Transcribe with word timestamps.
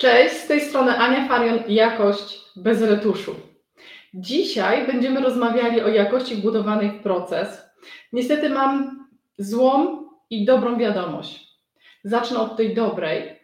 Cześć, 0.00 0.34
z 0.36 0.46
tej 0.46 0.60
strony 0.60 0.98
Ania 0.98 1.28
Farion, 1.28 1.58
jakość 1.68 2.40
bez 2.56 2.82
retuszu. 2.82 3.34
Dzisiaj 4.14 4.86
będziemy 4.86 5.20
rozmawiali 5.20 5.80
o 5.80 5.88
jakości 5.88 6.34
wbudowanej 6.34 6.90
w 6.90 7.02
proces. 7.02 7.62
Niestety 8.12 8.50
mam 8.50 9.06
złą 9.38 10.04
i 10.30 10.44
dobrą 10.44 10.78
wiadomość. 10.78 11.48
Zacznę 12.04 12.38
od 12.38 12.56
tej 12.56 12.74
dobrej. 12.74 13.40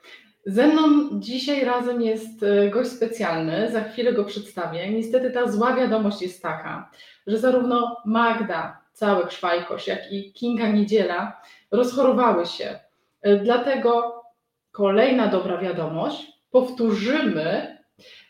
Ze 0.47 0.67
mną 0.67 1.11
dzisiaj 1.13 1.65
razem 1.65 2.03
jest 2.03 2.43
e, 2.43 2.71
gość 2.71 2.91
specjalny, 2.91 3.71
za 3.73 3.81
chwilę 3.81 4.13
go 4.13 4.25
przedstawię. 4.25 4.91
Niestety 4.91 5.31
ta 5.31 5.51
zła 5.51 5.75
wiadomość 5.75 6.23
jest 6.23 6.43
taka, 6.43 6.91
że 7.27 7.39
zarówno 7.39 7.97
Magda, 8.07 8.81
cały 8.93 9.31
Szwajkosz, 9.31 9.87
jak 9.87 10.13
i 10.13 10.33
Kinga 10.33 10.69
Niedziela 10.69 11.41
rozchorowały 11.71 12.47
się. 12.47 12.79
E, 13.23 13.37
dlatego 13.37 14.23
kolejna 14.73 15.27
dobra 15.27 15.59
wiadomość, 15.59 16.36
powtórzymy 16.51 17.79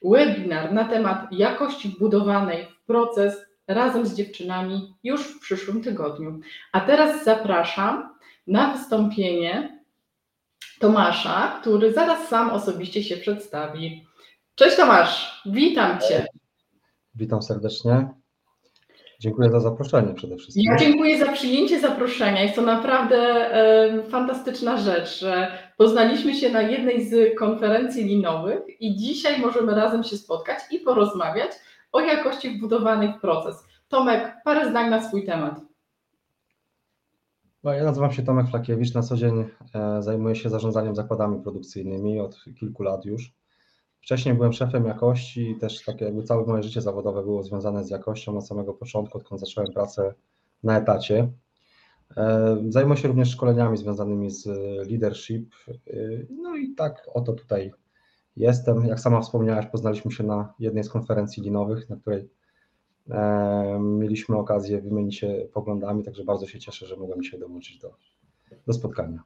webinar 0.02 0.72
na 0.72 0.84
temat 0.84 1.32
jakości 1.32 1.88
wbudowanej 1.88 2.66
w 2.66 2.86
proces 2.86 3.46
razem 3.68 4.06
z 4.06 4.14
dziewczynami 4.14 4.94
już 5.04 5.22
w 5.22 5.40
przyszłym 5.40 5.82
tygodniu. 5.82 6.40
A 6.72 6.80
teraz 6.80 7.24
zapraszam 7.24 8.14
na 8.46 8.72
wystąpienie 8.72 9.82
Tomasza, 10.80 11.58
który 11.60 11.92
zaraz 11.92 12.28
sam 12.28 12.50
osobiście 12.50 13.02
się 13.02 13.16
przedstawi. 13.16 14.06
Cześć 14.54 14.76
Tomasz, 14.76 15.42
witam 15.46 15.98
Cię. 16.00 16.26
Witam 17.14 17.42
serdecznie. 17.42 18.08
Dziękuję 19.20 19.50
za 19.50 19.60
zaproszenie 19.60 20.14
przede 20.14 20.36
wszystkim. 20.36 20.64
Ja 20.64 20.76
dziękuję 20.76 21.18
za 21.18 21.32
przyjęcie 21.32 21.80
zaproszenia. 21.80 22.42
Jest 22.42 22.54
to 22.54 22.62
naprawdę 22.62 23.50
fantastyczna 24.10 24.76
rzecz, 24.76 25.20
że 25.20 25.58
poznaliśmy 25.76 26.34
się 26.34 26.52
na 26.52 26.62
jednej 26.62 27.08
z 27.08 27.38
konferencji 27.38 28.04
linowych 28.04 28.80
i 28.80 28.96
dzisiaj 28.96 29.40
możemy 29.40 29.74
razem 29.74 30.04
się 30.04 30.16
spotkać 30.16 30.58
i 30.70 30.78
porozmawiać 30.78 31.50
o 31.92 32.00
jakości 32.00 32.50
wbudowanej 32.50 33.12
w 33.12 33.20
proces. 33.20 33.64
Tomek, 33.88 34.36
parę 34.44 34.70
zdań 34.70 34.90
na 34.90 35.08
swój 35.08 35.24
temat. 35.24 35.60
No, 37.64 37.72
ja 37.72 37.84
nazywam 37.84 38.12
się 38.12 38.22
Tomek 38.22 38.46
Flakiewicz. 38.48 38.94
Na 38.94 39.02
co 39.02 39.16
dzień 39.16 39.44
e, 39.74 40.02
zajmuję 40.02 40.36
się 40.36 40.50
zarządzaniem 40.50 40.94
zakładami 40.94 41.42
produkcyjnymi 41.42 42.20
od 42.20 42.44
kilku 42.58 42.82
lat 42.82 43.04
już. 43.04 43.32
Wcześniej 44.06 44.34
byłem 44.34 44.52
szefem 44.52 44.86
jakości 44.86 45.50
i 45.50 45.56
też 45.56 45.84
takie 45.84 46.04
jakby 46.04 46.22
całe 46.22 46.46
moje 46.46 46.62
życie 46.62 46.80
zawodowe 46.80 47.22
było 47.22 47.42
związane 47.42 47.84
z 47.84 47.90
jakością 47.90 48.38
od 48.38 48.46
samego 48.46 48.74
początku, 48.74 49.18
odkąd 49.18 49.40
zacząłem 49.40 49.72
pracę 49.72 50.14
na 50.62 50.78
etacie. 50.78 51.32
E, 52.16 52.56
zajmuję 52.68 52.96
się 52.96 53.08
również 53.08 53.30
szkoleniami 53.30 53.76
związanymi 53.76 54.30
z 54.30 54.46
leadership. 54.90 55.54
E, 55.68 55.72
no 56.30 56.56
i 56.56 56.74
tak 56.74 57.08
oto 57.14 57.32
tutaj 57.32 57.72
jestem. 58.36 58.86
Jak 58.86 59.00
sama 59.00 59.20
wspomniałaś, 59.20 59.66
poznaliśmy 59.66 60.10
się 60.10 60.24
na 60.24 60.54
jednej 60.58 60.84
z 60.84 60.88
konferencji 60.90 61.42
linowych, 61.42 61.90
na 61.90 61.96
której 61.96 62.28
e, 63.10 63.78
mieliśmy 63.80 64.36
okazję 64.36 64.80
wymienić 64.80 65.18
się 65.18 65.48
poglądami, 65.52 66.02
także 66.02 66.24
bardzo 66.24 66.46
się 66.46 66.58
cieszę, 66.58 66.86
że 66.86 66.96
mogłem 66.96 67.22
dzisiaj 67.22 67.40
dołączyć 67.40 67.78
do, 67.78 67.94
do 68.66 68.72
spotkania. 68.72 69.22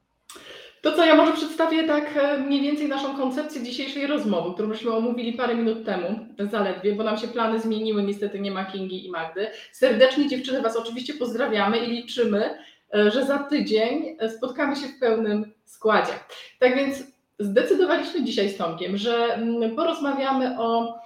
To 0.82 0.92
co, 0.92 1.04
ja 1.04 1.14
może 1.14 1.32
przedstawię 1.32 1.84
tak 1.84 2.16
e, 2.16 2.38
mniej 2.38 2.60
więcej 2.60 2.88
naszą 2.88 3.16
koncepcję 3.16 3.62
dzisiejszej 3.62 4.06
rozmowy, 4.06 4.54
którą 4.54 4.68
myśmy 4.68 4.92
omówili 4.92 5.32
parę 5.32 5.54
minut 5.54 5.84
temu, 5.84 6.26
zaledwie, 6.50 6.94
bo 6.94 7.04
nam 7.04 7.18
się 7.18 7.28
plany 7.28 7.60
zmieniły, 7.60 8.02
niestety 8.02 8.40
nie 8.40 8.50
ma 8.50 8.64
Kingi 8.64 9.06
i 9.06 9.10
Magdy. 9.10 9.46
Serdecznie 9.72 10.28
dziewczyny 10.28 10.62
Was 10.62 10.76
oczywiście 10.76 11.14
pozdrawiamy 11.14 11.78
i 11.78 11.90
liczymy, 11.90 12.58
e, 12.94 13.10
że 13.10 13.26
za 13.26 13.38
tydzień 13.38 14.16
e, 14.18 14.30
spotkamy 14.30 14.76
się 14.76 14.86
w 14.86 14.98
pełnym 14.98 15.52
składzie. 15.64 16.12
Tak 16.58 16.76
więc 16.76 17.02
zdecydowaliśmy 17.38 18.24
dzisiaj 18.24 18.48
z 18.48 18.56
Tomkiem, 18.56 18.96
że 18.96 19.34
mm, 19.34 19.76
porozmawiamy 19.76 20.60
o, 20.60 20.98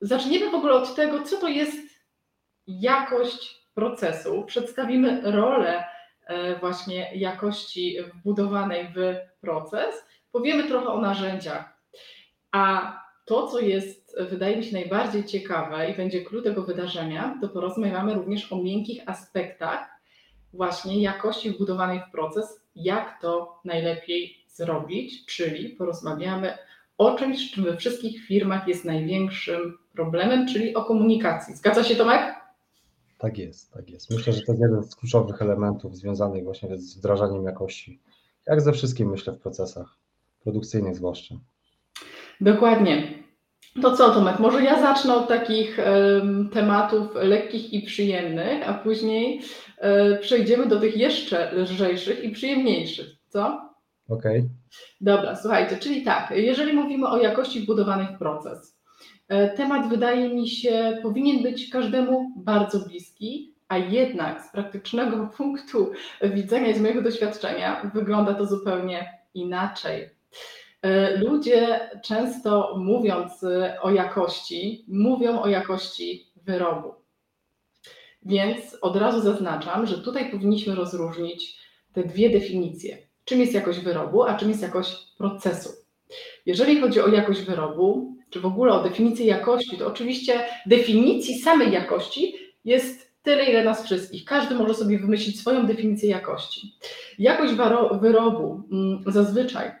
zaczniemy 0.00 0.50
w 0.50 0.54
ogóle 0.54 0.72
od 0.72 0.94
tego, 0.94 1.22
co 1.22 1.36
to 1.36 1.48
jest 1.48 1.76
jakość 2.66 3.62
procesu, 3.74 4.44
przedstawimy 4.46 5.20
rolę 5.24 5.84
właśnie 6.60 7.10
jakości 7.14 7.96
wbudowanej 8.14 8.88
w 8.96 9.16
proces. 9.40 10.04
Powiemy 10.32 10.64
trochę 10.64 10.88
o 10.88 11.00
narzędziach. 11.00 11.78
A 12.52 12.96
to, 13.24 13.46
co 13.46 13.60
jest, 13.60 14.16
wydaje 14.30 14.56
mi 14.56 14.64
się, 14.64 14.72
najbardziej 14.72 15.24
ciekawe 15.24 15.90
i 15.90 15.94
będzie 15.94 16.24
klucz 16.24 16.44
tego 16.44 16.62
wydarzenia, 16.62 17.38
to 17.40 17.48
porozmawiamy 17.48 18.14
również 18.14 18.52
o 18.52 18.56
miękkich 18.56 19.08
aspektach 19.08 19.88
właśnie 20.52 21.02
jakości 21.02 21.50
wbudowanej 21.50 22.00
w 22.00 22.12
proces, 22.12 22.60
jak 22.74 23.20
to 23.20 23.60
najlepiej 23.64 24.44
zrobić, 24.48 25.26
czyli 25.26 25.68
porozmawiamy 25.68 26.58
o 26.98 27.14
czymś, 27.14 27.50
czym 27.50 27.64
we 27.64 27.76
wszystkich 27.76 28.26
firmach 28.26 28.68
jest 28.68 28.84
największym 28.84 29.78
problemem, 29.94 30.48
czyli 30.48 30.74
o 30.74 30.84
komunikacji. 30.84 31.54
Zgadza 31.54 31.84
się 31.84 31.96
Tomek? 31.96 32.41
Tak 33.22 33.38
jest, 33.38 33.72
tak 33.72 33.90
jest. 33.90 34.10
Myślę, 34.10 34.32
że 34.32 34.42
to 34.42 34.52
jest 34.52 34.62
jeden 34.62 34.82
z 34.82 34.96
kluczowych 34.96 35.42
elementów 35.42 35.96
związanych 35.96 36.44
właśnie 36.44 36.78
z 36.78 36.98
wdrażaniem 36.98 37.44
jakości. 37.44 38.00
Jak 38.46 38.60
ze 38.60 38.72
wszystkim 38.72 39.10
myślę 39.10 39.32
w 39.32 39.38
procesach 39.38 39.96
produkcyjnych 40.42 40.96
zwłaszcza. 40.96 41.34
Dokładnie. 42.40 43.22
To 43.82 43.96
co, 43.96 44.10
Tomek, 44.10 44.38
może 44.38 44.62
ja 44.62 44.80
zacznę 44.80 45.14
od 45.14 45.28
takich 45.28 45.78
tematów 46.52 47.14
lekkich 47.14 47.72
i 47.72 47.82
przyjemnych, 47.82 48.68
a 48.68 48.74
później 48.74 49.40
y, 50.12 50.18
przejdziemy 50.18 50.66
do 50.66 50.80
tych 50.80 50.96
jeszcze 50.96 51.52
lżejszych 51.52 52.24
i 52.24 52.30
przyjemniejszych, 52.30 53.06
co? 53.28 53.70
Okej. 54.08 54.38
Okay. 54.38 54.50
Dobra, 55.00 55.36
słuchajcie, 55.36 55.76
czyli 55.76 56.02
tak, 56.04 56.30
jeżeli 56.30 56.72
mówimy 56.72 57.08
o 57.08 57.16
jakości 57.16 57.60
wbudowanej 57.60 58.06
w 58.16 58.18
proces, 58.18 58.81
E, 58.81 58.81
temat 59.56 59.88
wydaje 59.88 60.28
mi 60.28 60.48
się 60.48 60.98
powinien 61.02 61.42
być 61.42 61.70
każdemu 61.70 62.32
bardzo 62.36 62.78
bliski, 62.78 63.54
a 63.68 63.78
jednak 63.78 64.44
z 64.44 64.52
praktycznego 64.52 65.26
punktu 65.36 65.92
widzenia 66.22 66.68
i 66.68 66.74
z 66.74 66.80
mojego 66.80 67.02
doświadczenia 67.02 67.90
wygląda 67.94 68.34
to 68.34 68.46
zupełnie 68.46 69.18
inaczej. 69.34 70.10
E, 70.82 71.16
ludzie 71.16 71.90
często 72.04 72.74
mówiąc 72.78 73.44
o 73.82 73.90
jakości, 73.90 74.84
mówią 74.88 75.40
o 75.42 75.48
jakości 75.48 76.26
wyrobu. 76.44 76.94
Więc 78.22 78.78
od 78.80 78.96
razu 78.96 79.20
zaznaczam, 79.20 79.86
że 79.86 79.98
tutaj 79.98 80.30
powinniśmy 80.30 80.74
rozróżnić 80.74 81.58
te 81.92 82.02
dwie 82.02 82.30
definicje. 82.30 82.98
Czym 83.24 83.40
jest 83.40 83.54
jakość 83.54 83.80
wyrobu, 83.80 84.22
a 84.22 84.36
czym 84.36 84.48
jest 84.48 84.62
jakość 84.62 85.16
procesu. 85.18 85.70
Jeżeli 86.46 86.80
chodzi 86.80 87.00
o 87.00 87.08
jakość 87.08 87.42
wyrobu, 87.42 88.16
czy 88.32 88.40
w 88.40 88.46
ogóle 88.46 88.72
o 88.72 88.82
definicję 88.82 89.26
jakości, 89.26 89.78
to 89.78 89.86
oczywiście 89.86 90.40
definicji 90.66 91.38
samej 91.38 91.72
jakości 91.72 92.34
jest 92.64 93.12
tyle, 93.22 93.44
ile 93.44 93.64
nas 93.64 93.84
wszystkich. 93.84 94.24
Każdy 94.24 94.54
może 94.54 94.74
sobie 94.74 94.98
wymyślić 94.98 95.40
swoją 95.40 95.66
definicję 95.66 96.10
jakości. 96.10 96.74
Jakość 97.18 97.52
wyrobu 98.00 98.62
mm, 98.72 99.04
zazwyczaj 99.06 99.72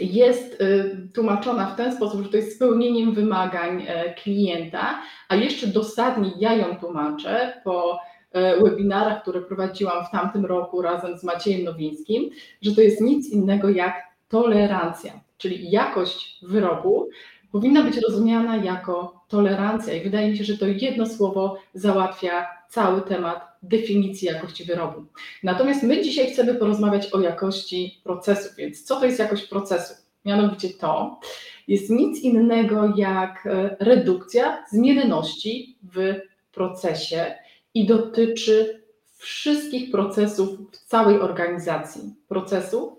jest 0.00 0.60
y, 0.60 1.08
tłumaczona 1.14 1.66
w 1.66 1.76
ten 1.76 1.96
sposób, 1.96 2.22
że 2.22 2.28
to 2.28 2.36
jest 2.36 2.56
spełnieniem 2.56 3.14
wymagań 3.14 3.84
e, 3.88 4.14
klienta, 4.14 5.02
a 5.28 5.36
jeszcze 5.36 5.66
dosadniej 5.66 6.32
ja 6.38 6.54
ją 6.54 6.76
tłumaczę 6.76 7.60
po 7.64 7.98
e, 8.32 8.62
webinarach, 8.62 9.22
które 9.22 9.40
prowadziłam 9.40 10.06
w 10.06 10.10
tamtym 10.10 10.46
roku 10.46 10.82
razem 10.82 11.18
z 11.18 11.24
Maciejem 11.24 11.64
Nowińskim, 11.64 12.30
że 12.62 12.74
to 12.74 12.80
jest 12.80 13.00
nic 13.00 13.30
innego 13.30 13.70
jak 13.70 14.02
tolerancja, 14.28 15.12
czyli 15.38 15.70
jakość 15.70 16.38
wyrobu 16.42 17.08
powinna 17.52 17.82
być 17.82 17.96
rozumiana 17.96 18.56
jako 18.56 19.24
tolerancja 19.28 19.94
i 19.94 20.04
wydaje 20.04 20.30
mi 20.30 20.36
się, 20.38 20.44
że 20.44 20.58
to 20.58 20.66
jedno 20.66 21.06
słowo 21.06 21.58
załatwia 21.74 22.46
cały 22.68 23.02
temat 23.02 23.52
definicji 23.62 24.28
jakości 24.28 24.64
wyrobu. 24.64 25.04
Natomiast 25.42 25.82
my 25.82 26.02
dzisiaj 26.02 26.32
chcemy 26.32 26.54
porozmawiać 26.54 27.12
o 27.12 27.20
jakości 27.20 28.00
procesu, 28.04 28.54
więc 28.58 28.84
co 28.84 29.00
to 29.00 29.06
jest 29.06 29.18
jakość 29.18 29.46
procesu? 29.46 29.94
Mianowicie 30.24 30.68
to 30.68 31.20
jest 31.68 31.90
nic 31.90 32.20
innego 32.20 32.92
jak 32.96 33.46
e, 33.46 33.76
redukcja 33.80 34.64
zmienności 34.70 35.78
w 35.82 36.14
procesie 36.52 37.34
i 37.74 37.86
dotyczy 37.86 38.82
wszystkich 39.16 39.90
procesów 39.90 40.48
w 40.72 40.76
całej 40.76 41.20
organizacji. 41.20 42.14
Procesów 42.28 42.92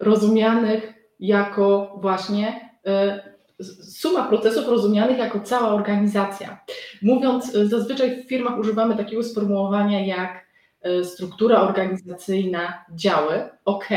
rozumianych 0.00 0.94
jako 1.20 1.98
właśnie 2.00 2.70
e, 2.86 3.35
suma 3.62 4.28
procesów 4.28 4.68
rozumianych 4.68 5.18
jako 5.18 5.40
cała 5.40 5.68
organizacja. 5.68 6.60
Mówiąc, 7.02 7.54
e, 7.54 7.66
zazwyczaj 7.66 8.22
w 8.22 8.28
firmach 8.28 8.58
używamy 8.58 8.96
takiego 8.96 9.22
sformułowania 9.22 10.06
jak 10.06 10.46
e, 10.82 11.04
struktura 11.04 11.60
organizacyjna, 11.60 12.84
działy. 12.94 13.48
OK, 13.64 13.88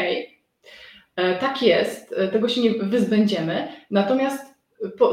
e, 1.15 1.35
tak 1.39 1.61
jest, 1.61 2.15
tego 2.31 2.50
się 2.50 2.61
nie 2.61 2.71
wyzbędziemy. 2.71 3.67
Natomiast 3.91 4.50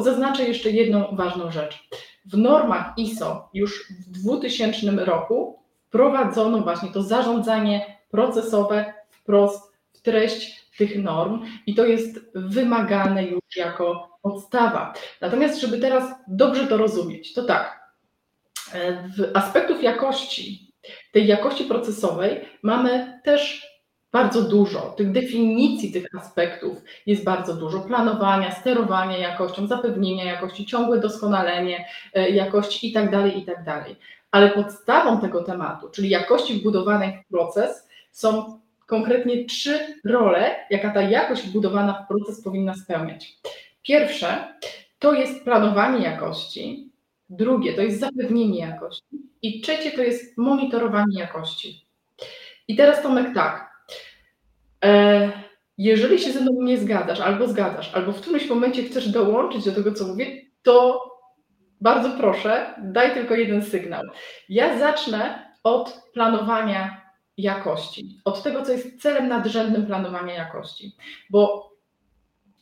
zaznaczę 0.01 0.45
jeszcze 0.45 0.71
jedną 0.71 1.17
ważną 1.17 1.51
rzecz. 1.51 1.89
W 2.27 2.39
normach 2.39 2.93
ISO 2.97 3.49
już 3.55 3.89
w 3.89 4.11
2000 4.11 5.05
roku 5.05 5.59
wprowadzono 5.89 6.59
właśnie 6.59 6.89
to 6.89 7.03
zarządzanie 7.03 7.99
procesowe 8.11 8.95
wprost 9.11 9.73
w 9.93 10.01
treść 10.01 10.66
tych 10.79 11.03
norm 11.03 11.45
i 11.67 11.75
to 11.75 11.87
jest 11.87 12.21
wymagane 12.35 13.25
już 13.25 13.57
jako 13.57 14.19
podstawa. 14.23 14.95
Natomiast, 15.21 15.61
żeby 15.61 15.79
teraz 15.79 16.15
dobrze 16.29 16.67
to 16.67 16.77
rozumieć, 16.77 17.35
to 17.35 17.45
tak, 17.45 17.81
e, 18.73 19.09
w 19.09 19.37
aspektów 19.37 19.83
jakości, 19.83 20.73
tej 21.13 21.27
jakości 21.27 21.65
procesowej 21.65 22.41
mamy 22.63 23.21
też 23.25 23.77
bardzo 24.13 24.43
dużo. 24.43 24.81
Tych 24.81 25.13
definicji 25.13 25.93
tych 25.93 26.07
aspektów 26.19 26.79
jest 27.07 27.25
bardzo 27.25 27.55
dużo. 27.55 27.81
Planowania, 27.81 28.53
sterowania 28.53 29.19
jakością, 29.19 29.67
zapewnienia 29.67 30.25
jakości, 30.25 30.67
ciągłe 30.67 31.01
doskonalenie 31.01 31.87
e, 32.15 32.31
jakości 32.31 32.87
itd., 32.87 33.11
tak 33.11 33.37
itd. 33.37 33.65
Tak 33.65 33.87
Ale 34.31 34.51
podstawą 34.51 35.21
tego 35.21 35.43
tematu, 35.43 35.91
czyli 35.91 36.09
jakości 36.09 36.55
wbudowanej 36.61 37.23
w 37.25 37.29
proces, 37.29 37.89
są 38.11 38.61
konkretnie 38.87 39.45
trzy 39.45 39.79
role, 40.05 40.57
jaka 40.71 40.91
ta 40.91 41.03
jakość 41.03 41.43
wbudowana 41.43 41.93
w 41.93 42.09
proces 42.09 42.45
powinna 42.45 42.75
spełniać. 42.75 43.39
Pierwsze 43.83 44.55
to 44.99 45.15
jest 45.15 45.45
planowanie 45.45 46.05
jakości, 46.05 46.93
drugie 47.31 47.73
to 47.73 47.83
jest 47.83 48.01
zapewnienie 48.01 48.59
jakości 48.59 49.17
i 49.43 49.61
trzecie 49.61 49.91
to 49.91 50.03
jest 50.03 50.39
monitorowanie 50.39 51.21
jakości. 51.21 51.87
I 52.69 52.77
teraz 52.77 53.03
Tomek 53.03 53.35
tak, 53.35 53.71
e, 54.85 55.33
jeżeli 55.79 56.19
się 56.19 56.33
ze 56.33 56.41
mną 56.41 56.63
nie 56.63 56.79
zgadzasz, 56.79 57.21
albo 57.21 57.49
zgadzasz, 57.49 57.95
albo 57.95 58.13
w 58.13 58.21
którymś 58.21 58.49
momencie 58.49 58.83
chcesz 58.83 59.09
dołączyć 59.09 59.65
do 59.65 59.73
tego, 59.73 59.93
co 59.93 60.07
mówię, 60.07 60.43
to 60.63 61.07
bardzo 61.81 62.11
proszę, 62.11 62.75
daj 62.83 63.15
tylko 63.15 63.35
jeden 63.35 63.63
sygnał. 63.63 64.03
Ja 64.49 64.79
zacznę 64.79 65.53
od 65.65 66.03
planowania 66.15 67.06
jakości, 67.39 68.21
od 68.25 68.43
tego, 68.43 68.63
co 68.63 68.73
jest 68.73 69.03
celem 69.03 69.29
nadrzędnym 69.29 69.87
planowania 69.87 70.35
jakości. 70.35 70.93
Bo 71.31 71.73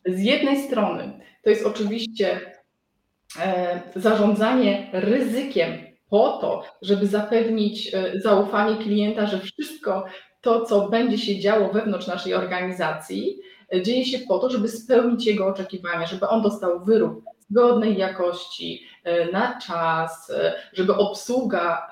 z 0.06 0.20
jednej 0.20 0.62
strony 0.62 1.20
to 1.42 1.50
jest 1.50 1.66
oczywiście 1.66 2.40
e, 3.40 3.80
zarządzanie 3.96 4.90
ryzykiem 4.92 5.70
po 6.10 6.38
to, 6.40 6.62
żeby 6.82 7.06
zapewnić 7.06 7.94
e, 7.94 8.20
zaufanie 8.20 8.76
klienta, 8.76 9.26
że 9.26 9.40
wszystko 9.40 10.04
to, 10.40 10.64
co 10.64 10.88
będzie 10.88 11.18
się 11.18 11.40
działo 11.40 11.72
wewnątrz 11.72 12.06
naszej 12.06 12.34
organizacji, 12.34 13.38
e, 13.74 13.82
dzieje 13.82 14.04
się 14.04 14.18
po 14.18 14.38
to, 14.38 14.50
żeby 14.50 14.68
spełnić 14.68 15.26
jego 15.26 15.46
oczekiwania, 15.46 16.06
żeby 16.06 16.28
on 16.28 16.42
dostał 16.42 16.84
wyrób 16.84 17.24
zgodnej 17.50 17.96
jakości, 17.96 18.86
na 19.32 19.58
czas, 19.66 20.32
żeby 20.72 20.94
obsługa 20.94 21.90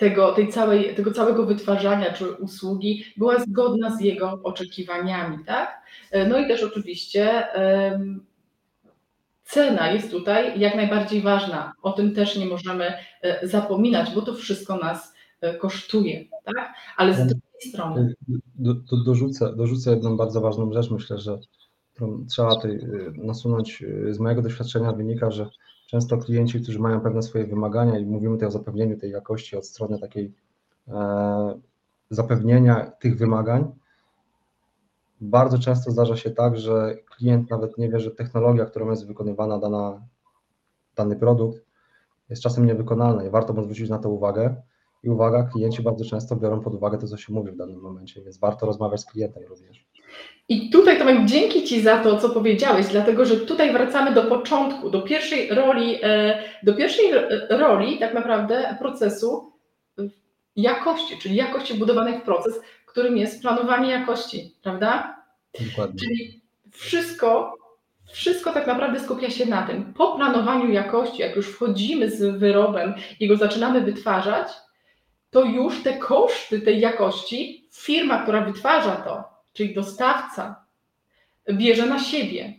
tego, 0.00 0.32
tej 0.32 0.48
całej, 0.48 0.94
tego 0.94 1.12
całego 1.12 1.46
wytwarzania 1.46 2.12
czy 2.12 2.32
usługi 2.32 3.04
była 3.16 3.38
zgodna 3.38 3.96
z 3.96 4.00
jego 4.00 4.40
oczekiwaniami, 4.42 5.44
tak? 5.44 5.82
No 6.28 6.38
i 6.38 6.48
też 6.48 6.62
oczywiście 6.62 7.44
cena 9.50 9.92
jest 9.92 10.10
tutaj 10.10 10.60
jak 10.60 10.74
najbardziej 10.74 11.22
ważna. 11.22 11.72
O 11.82 11.92
tym 11.92 12.14
też 12.14 12.36
nie 12.36 12.46
możemy 12.46 12.92
e, 13.22 13.48
zapominać, 13.48 14.14
bo 14.14 14.22
to 14.22 14.34
wszystko 14.34 14.76
nas 14.76 15.14
e, 15.40 15.54
kosztuje, 15.54 16.24
tak? 16.44 16.74
Ale 16.96 17.14
z 17.14 17.18
drugiej 17.18 17.68
strony. 17.68 18.14
Do, 18.54 18.74
do, 18.74 19.04
dorzucę, 19.04 19.56
dorzucę 19.56 19.90
jedną 19.90 20.16
bardzo 20.16 20.40
ważną 20.40 20.72
rzecz, 20.72 20.90
myślę, 20.90 21.18
że 21.18 21.38
trzeba 22.28 22.54
tutaj 22.54 22.70
e, 22.70 22.78
nasunąć. 23.26 23.84
Z 24.10 24.18
mojego 24.18 24.42
doświadczenia 24.42 24.92
wynika, 24.92 25.30
że 25.30 25.50
często 25.90 26.18
klienci, 26.18 26.60
którzy 26.60 26.78
mają 26.78 27.00
pewne 27.00 27.22
swoje 27.22 27.46
wymagania 27.46 27.98
i 27.98 28.06
mówimy 28.06 28.34
tutaj 28.34 28.48
o 28.48 28.50
zapewnieniu 28.50 28.98
tej 28.98 29.10
jakości 29.10 29.56
od 29.56 29.66
strony 29.66 29.98
takiej 29.98 30.34
e, 30.88 31.60
zapewnienia 32.10 32.90
tych 33.00 33.18
wymagań, 33.18 33.72
bardzo 35.20 35.58
często 35.58 35.90
zdarza 35.90 36.16
się 36.16 36.30
tak, 36.30 36.58
że 36.58 36.96
klient 37.16 37.50
nawet 37.50 37.78
nie 37.78 37.88
wie, 37.88 38.00
że 38.00 38.10
technologia, 38.10 38.66
którą 38.66 38.90
jest 38.90 39.06
wykonywana 39.06 39.58
dana, 39.58 40.02
dany 40.96 41.16
produkt, 41.16 41.64
jest 42.28 42.42
czasem 42.42 42.66
niewykonalna 42.66 43.24
i 43.24 43.30
warto 43.30 43.52
mu 43.52 43.62
zwrócić 43.62 43.90
na 43.90 43.98
to 43.98 44.10
uwagę. 44.10 44.62
I 45.02 45.10
uwaga, 45.10 45.42
klienci 45.42 45.82
bardzo 45.82 46.04
często 46.04 46.36
biorą 46.36 46.60
pod 46.60 46.74
uwagę 46.74 46.98
to, 46.98 47.06
co 47.06 47.16
się 47.16 47.32
mówi 47.32 47.52
w 47.52 47.56
danym 47.56 47.80
momencie, 47.80 48.22
więc 48.22 48.38
warto 48.38 48.66
rozmawiać 48.66 49.00
z 49.00 49.04
klientem 49.06 49.42
również. 49.48 49.86
I 50.48 50.70
tutaj 50.70 50.98
Tomek, 50.98 51.24
dzięki 51.24 51.64
Ci 51.64 51.80
za 51.80 51.98
to, 51.98 52.18
co 52.18 52.30
powiedziałeś, 52.30 52.86
dlatego 52.86 53.24
że 53.24 53.36
tutaj 53.36 53.72
wracamy 53.72 54.12
do 54.12 54.24
początku, 54.24 54.90
do 54.90 55.02
pierwszej 55.02 55.48
roli, 55.50 55.98
e, 56.02 56.42
do 56.62 56.74
pierwszej 56.74 57.12
roli 57.48 57.98
tak 57.98 58.14
naprawdę 58.14 58.76
procesu 58.78 59.52
jakości, 60.56 61.18
czyli 61.18 61.34
jakości 61.34 61.74
budowanej 61.74 62.18
w 62.18 62.22
proces, 62.22 62.60
którym 62.86 63.16
jest 63.16 63.42
planowanie 63.42 63.90
jakości, 63.90 64.54
prawda? 64.62 65.16
Dokładnie. 65.60 66.00
Czyli 66.00 66.40
wszystko, 66.72 67.54
wszystko 68.12 68.52
tak 68.52 68.66
naprawdę 68.66 69.00
skupia 69.00 69.30
się 69.30 69.46
na 69.46 69.62
tym. 69.62 69.94
Po 69.94 70.16
planowaniu 70.16 70.72
jakości, 70.72 71.22
jak 71.22 71.36
już 71.36 71.48
wchodzimy 71.48 72.10
z 72.10 72.38
wyrobem 72.38 72.94
i 73.20 73.28
go 73.28 73.36
zaczynamy 73.36 73.80
wytwarzać, 73.80 74.48
to 75.30 75.44
już 75.44 75.82
te 75.82 75.98
koszty 75.98 76.60
tej 76.60 76.80
jakości 76.80 77.68
firma, 77.72 78.22
która 78.22 78.40
wytwarza 78.40 78.96
to, 78.96 79.24
czyli 79.60 79.74
dostawca, 79.74 80.64
bierze 81.52 81.86
na 81.86 81.98
siebie. 81.98 82.54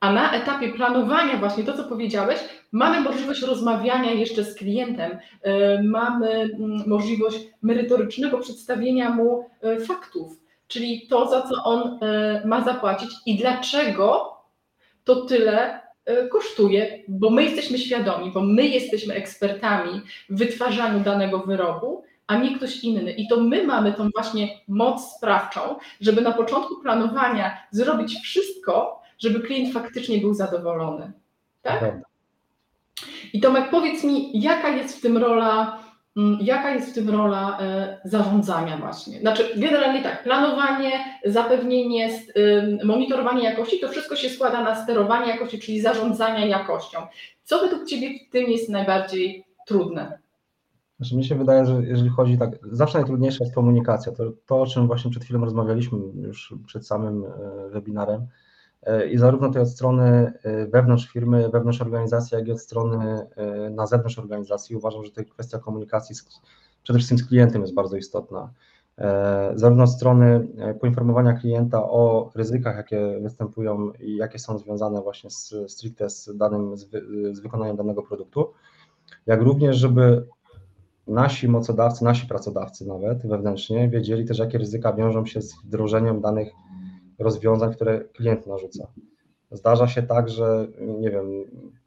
A 0.00 0.12
na 0.12 0.32
etapie 0.32 0.68
planowania, 0.68 1.36
właśnie 1.36 1.64
to, 1.64 1.76
co 1.76 1.84
powiedziałeś, 1.84 2.38
mamy 2.72 3.00
możliwość 3.00 3.42
rozmawiania 3.42 4.12
jeszcze 4.12 4.44
z 4.44 4.54
klientem, 4.54 5.18
e, 5.42 5.82
mamy 5.82 6.28
mm, 6.28 6.82
możliwość 6.86 7.38
merytorycznego 7.62 8.38
przedstawienia 8.38 9.10
mu 9.10 9.50
e, 9.62 9.80
faktów, 9.80 10.40
czyli 10.68 11.06
to, 11.08 11.30
za 11.30 11.42
co 11.42 11.64
on 11.64 11.98
e, 12.02 12.42
ma 12.46 12.64
zapłacić 12.64 13.10
i 13.26 13.36
dlaczego 13.36 14.36
to 15.04 15.16
tyle 15.16 15.84
kosztuje, 16.30 17.02
bo 17.08 17.30
my 17.30 17.44
jesteśmy 17.44 17.78
świadomi, 17.78 18.30
bo 18.30 18.40
my 18.40 18.66
jesteśmy 18.66 19.14
ekspertami 19.14 20.00
w 20.30 20.38
wytwarzaniu 20.38 21.00
danego 21.00 21.38
wyrobu 21.38 22.04
a 22.26 22.36
nie 22.36 22.56
ktoś 22.56 22.84
inny. 22.84 23.12
I 23.12 23.28
to 23.28 23.40
my 23.40 23.64
mamy 23.64 23.92
tą 23.92 24.08
właśnie 24.14 24.48
moc 24.68 25.16
sprawczą, 25.16 25.60
żeby 26.00 26.20
na 26.20 26.32
początku 26.32 26.80
planowania 26.82 27.56
zrobić 27.70 28.20
wszystko, 28.22 29.02
żeby 29.18 29.40
klient 29.40 29.74
faktycznie 29.74 30.18
był 30.18 30.34
zadowolony. 30.34 31.12
Tak? 31.62 31.94
I 33.32 33.40
Tomek, 33.40 33.70
powiedz 33.70 34.04
mi, 34.04 34.40
jaka 34.40 34.68
jest 34.68 34.98
w 34.98 35.00
tym 35.00 35.18
rola, 35.18 35.78
mm, 36.16 36.38
jaka 36.40 36.70
jest 36.70 36.90
w 36.90 36.94
tym 36.94 37.10
rola 37.10 37.58
e, 37.60 37.98
zarządzania 38.04 38.76
właśnie? 38.76 39.20
Znaczy, 39.20 39.48
generalnie 39.56 40.02
tak, 40.02 40.22
planowanie, 40.22 40.92
zapewnienie, 41.24 42.10
monitorowanie 42.84 43.44
jakości, 43.44 43.80
to 43.80 43.88
wszystko 43.88 44.16
się 44.16 44.28
składa 44.30 44.62
na 44.62 44.82
sterowanie 44.82 45.32
jakości, 45.32 45.58
czyli 45.58 45.80
zarządzania 45.80 46.46
jakością. 46.46 46.98
Co 47.44 47.60
według 47.60 47.86
Ciebie 47.86 48.18
w 48.28 48.32
tym 48.32 48.50
jest 48.50 48.68
najbardziej 48.68 49.44
trudne? 49.66 50.23
Znaczy, 51.04 51.16
mi 51.16 51.24
się 51.24 51.34
wydaje, 51.34 51.66
że 51.66 51.82
jeżeli 51.82 52.10
chodzi 52.10 52.38
tak, 52.38 52.58
zawsze 52.72 52.98
najtrudniejsza 52.98 53.44
jest 53.44 53.54
komunikacja. 53.54 54.12
To, 54.12 54.24
to, 54.46 54.60
o 54.60 54.66
czym 54.66 54.86
właśnie 54.86 55.10
przed 55.10 55.24
chwilą 55.24 55.40
rozmawialiśmy 55.40 55.98
już 56.14 56.54
przed 56.66 56.86
samym 56.86 57.24
e, 57.24 57.28
webinarem. 57.70 58.26
E, 58.82 59.08
I 59.08 59.18
zarówno 59.18 59.50
tej 59.50 59.62
od 59.62 59.68
strony 59.68 60.32
e, 60.42 60.66
wewnątrz 60.66 61.08
firmy, 61.08 61.48
wewnątrz 61.48 61.80
organizacji, 61.80 62.36
jak 62.38 62.48
i 62.48 62.52
od 62.52 62.60
strony 62.60 63.26
na 63.70 63.86
zewnątrz 63.86 64.18
organizacji. 64.18 64.76
Uważam, 64.76 65.04
że 65.04 65.10
tutaj 65.10 65.26
kwestia 65.26 65.58
komunikacji 65.58 66.14
z, 66.14 66.40
przede 66.82 66.98
wszystkim 66.98 67.18
z 67.18 67.28
klientem 67.28 67.62
jest 67.62 67.74
bardzo 67.74 67.96
istotna. 67.96 68.50
Zarówno 69.54 69.84
od 69.84 69.90
strony 69.90 70.48
poinformowania 70.80 71.32
klienta 71.32 71.82
o 71.82 72.30
ryzykach, 72.34 72.76
jakie 72.76 73.20
występują 73.20 73.92
i 73.92 74.16
jakie 74.16 74.38
są 74.38 74.58
związane 74.58 75.02
właśnie 75.02 75.30
z, 75.30 75.54
stricte 75.68 76.10
z 76.10 76.30
danym, 76.36 76.76
z, 76.76 76.86
z 77.32 77.40
wykonaniem 77.40 77.76
danego 77.76 78.02
produktu, 78.02 78.52
jak 79.26 79.42
również, 79.42 79.76
żeby 79.76 80.26
nasi 81.06 81.48
mocodawcy, 81.48 82.04
nasi 82.04 82.26
pracodawcy 82.26 82.86
nawet 82.86 83.26
wewnętrznie 83.26 83.88
wiedzieli 83.88 84.24
też, 84.24 84.38
jakie 84.38 84.58
ryzyka 84.58 84.92
wiążą 84.92 85.26
się 85.26 85.42
z 85.42 85.54
wdrożeniem 85.64 86.20
danych 86.20 86.48
rozwiązań, 87.18 87.74
które 87.74 88.00
klient 88.00 88.46
narzuca. 88.46 88.86
Zdarza 89.50 89.88
się 89.88 90.02
tak, 90.02 90.28
że 90.28 90.66
nie 90.80 91.10
wiem, 91.10 91.26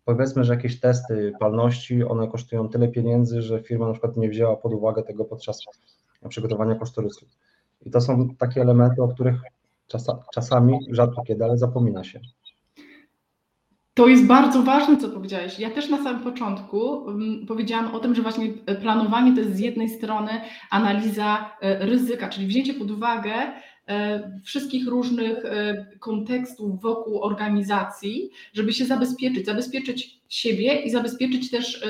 powiedzmy, 0.05 0.43
że 0.43 0.53
jakieś 0.53 0.79
testy 0.79 1.33
palności, 1.39 2.03
one 2.03 2.27
kosztują 2.27 2.69
tyle 2.69 2.87
pieniędzy, 2.87 3.41
że 3.41 3.63
firma 3.63 3.87
na 3.87 3.91
przykład 3.91 4.17
nie 4.17 4.29
wzięła 4.29 4.55
pod 4.55 4.73
uwagę 4.73 5.03
tego 5.03 5.25
podczas 5.25 5.61
przygotowania 6.29 6.75
kosztorysu. 6.75 7.25
I 7.85 7.91
to 7.91 8.01
są 8.01 8.35
takie 8.35 8.61
elementy, 8.61 9.03
o 9.03 9.07
których 9.07 9.41
czasami, 10.33 10.79
rzadko 10.91 11.23
kiedy, 11.23 11.43
ale 11.43 11.57
zapomina 11.57 12.03
się. 12.03 12.19
To 13.97 14.07
jest 14.07 14.25
bardzo 14.25 14.63
ważne, 14.63 14.97
co 14.97 15.09
powiedziałeś. 15.09 15.59
Ja 15.59 15.69
też 15.69 15.89
na 15.89 16.03
samym 16.03 16.23
początku 16.23 16.79
um, 16.79 17.45
powiedziałam 17.47 17.95
o 17.95 17.99
tym, 17.99 18.15
że 18.15 18.21
właśnie 18.21 18.49
planowanie 18.81 19.33
to 19.33 19.39
jest 19.39 19.55
z 19.55 19.59
jednej 19.59 19.89
strony 19.89 20.29
analiza 20.69 21.51
e, 21.61 21.85
ryzyka, 21.85 22.29
czyli 22.29 22.47
wzięcie 22.47 22.73
pod 22.73 22.91
uwagę 22.91 23.33
e, 23.87 24.41
wszystkich 24.43 24.87
różnych 24.87 25.45
e, 25.45 25.85
kontekstów 25.99 26.81
wokół 26.81 27.21
organizacji, 27.21 28.29
żeby 28.53 28.73
się 28.73 28.85
zabezpieczyć, 28.85 29.45
zabezpieczyć 29.45 30.19
siebie 30.29 30.81
i 30.81 30.89
zabezpieczyć 30.89 31.51
też 31.51 31.85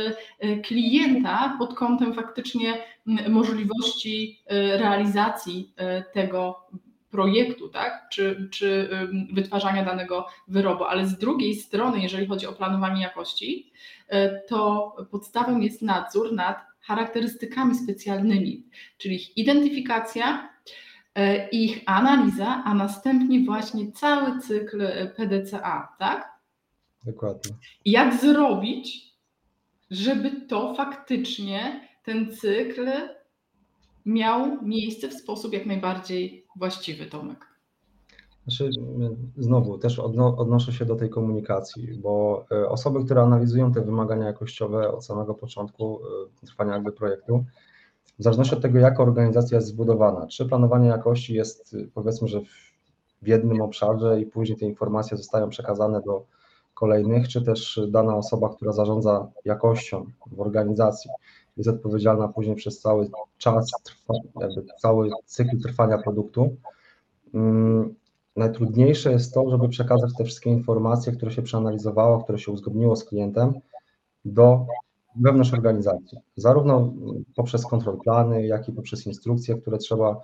klienta 0.63 1.55
pod 1.59 1.73
kątem 1.73 2.13
faktycznie 2.13 2.73
możliwości 3.29 4.39
realizacji 4.77 5.73
tego 6.13 6.55
projektu, 7.17 7.69
tak? 7.69 8.09
czy, 8.11 8.49
czy 8.51 8.89
wytwarzania 9.33 9.85
danego 9.85 10.27
wyrobu, 10.47 10.83
ale 10.83 11.05
z 11.05 11.17
drugiej 11.17 11.55
strony, 11.55 11.99
jeżeli 11.99 12.27
chodzi 12.27 12.47
o 12.47 12.53
planowanie 12.53 13.01
jakości, 13.01 13.71
to 14.47 14.95
podstawą 15.11 15.59
jest 15.59 15.81
nadzór 15.81 16.33
nad 16.33 16.57
charakterystykami 16.81 17.75
specjalnymi, 17.75 18.63
czyli 18.97 19.15
ich 19.15 19.37
identyfikacja, 19.37 20.49
ich 21.51 21.81
analiza, 21.85 22.63
a 22.65 22.73
następnie 22.73 23.45
właśnie 23.45 23.91
cały 23.91 24.39
cykl 24.39 24.87
PDCA, 25.15 25.95
tak? 25.99 26.31
Dokładnie. 27.05 27.51
Jak 27.85 28.15
zrobić, 28.15 29.13
żeby 29.91 30.31
to 30.31 30.75
faktycznie 30.75 31.87
ten 32.03 32.31
cykl 32.35 32.89
miał 34.07 34.63
miejsce 34.63 35.09
w 35.09 35.13
sposób 35.13 35.53
jak 35.53 35.65
najbardziej 35.65 36.45
właściwy, 36.55 37.05
Tomek? 37.05 37.47
Znaczy, 38.47 38.69
znowu 39.37 39.77
też 39.77 39.99
odnoszę 39.99 40.73
się 40.73 40.85
do 40.85 40.95
tej 40.95 41.09
komunikacji, 41.09 41.99
bo 42.01 42.45
e, 42.51 42.69
osoby, 42.69 43.05
które 43.05 43.21
analizują 43.21 43.71
te 43.71 43.81
wymagania 43.81 44.25
jakościowe 44.25 44.91
od 44.91 45.05
samego 45.05 45.33
początku 45.33 45.99
e, 46.43 46.45
trwania 46.45 46.73
jakby 46.73 46.91
projektu, 46.91 47.45
w 48.19 48.23
zależności 48.23 48.55
od 48.55 48.61
tego, 48.61 48.79
jaka 48.79 49.03
organizacja 49.03 49.57
jest 49.57 49.67
zbudowana, 49.67 50.27
czy 50.27 50.45
planowanie 50.45 50.87
jakości 50.87 51.33
jest 51.33 51.75
powiedzmy, 51.93 52.27
że 52.27 52.41
w 53.21 53.27
jednym 53.27 53.61
obszarze 53.61 54.21
i 54.21 54.25
później 54.25 54.57
te 54.57 54.65
informacje 54.65 55.17
zostają 55.17 55.49
przekazane 55.49 56.01
do 56.01 56.25
kolejnych, 56.73 57.27
czy 57.27 57.41
też 57.41 57.79
dana 57.87 58.15
osoba, 58.15 58.49
która 58.49 58.71
zarządza 58.71 59.27
jakością 59.45 60.05
w 60.31 60.41
organizacji, 60.41 61.11
jest 61.57 61.69
odpowiedzialna 61.69 62.27
później 62.27 62.55
przez 62.55 62.79
cały 62.79 63.09
czas, 63.37 63.71
jakby 64.41 64.65
cały 64.79 65.09
cykl 65.25 65.59
trwania 65.59 65.97
produktu. 65.97 66.57
Mm, 67.33 67.95
najtrudniejsze 68.35 69.11
jest 69.11 69.33
to, 69.33 69.49
żeby 69.49 69.69
przekazać 69.69 70.11
te 70.17 70.23
wszystkie 70.23 70.49
informacje, 70.49 71.13
które 71.13 71.31
się 71.31 71.41
przeanalizowało, 71.41 72.23
które 72.23 72.39
się 72.39 72.51
uzgodniło 72.51 72.95
z 72.95 73.03
klientem 73.03 73.53
do 74.25 74.65
wewnątrz 75.21 75.53
organizacji, 75.53 76.17
zarówno 76.35 76.93
poprzez 77.35 77.65
kontrol 77.65 77.97
plany, 77.97 78.47
jak 78.47 78.69
i 78.69 78.71
poprzez 78.71 79.07
instrukcje, 79.07 79.55
które 79.55 79.77
trzeba 79.77 80.21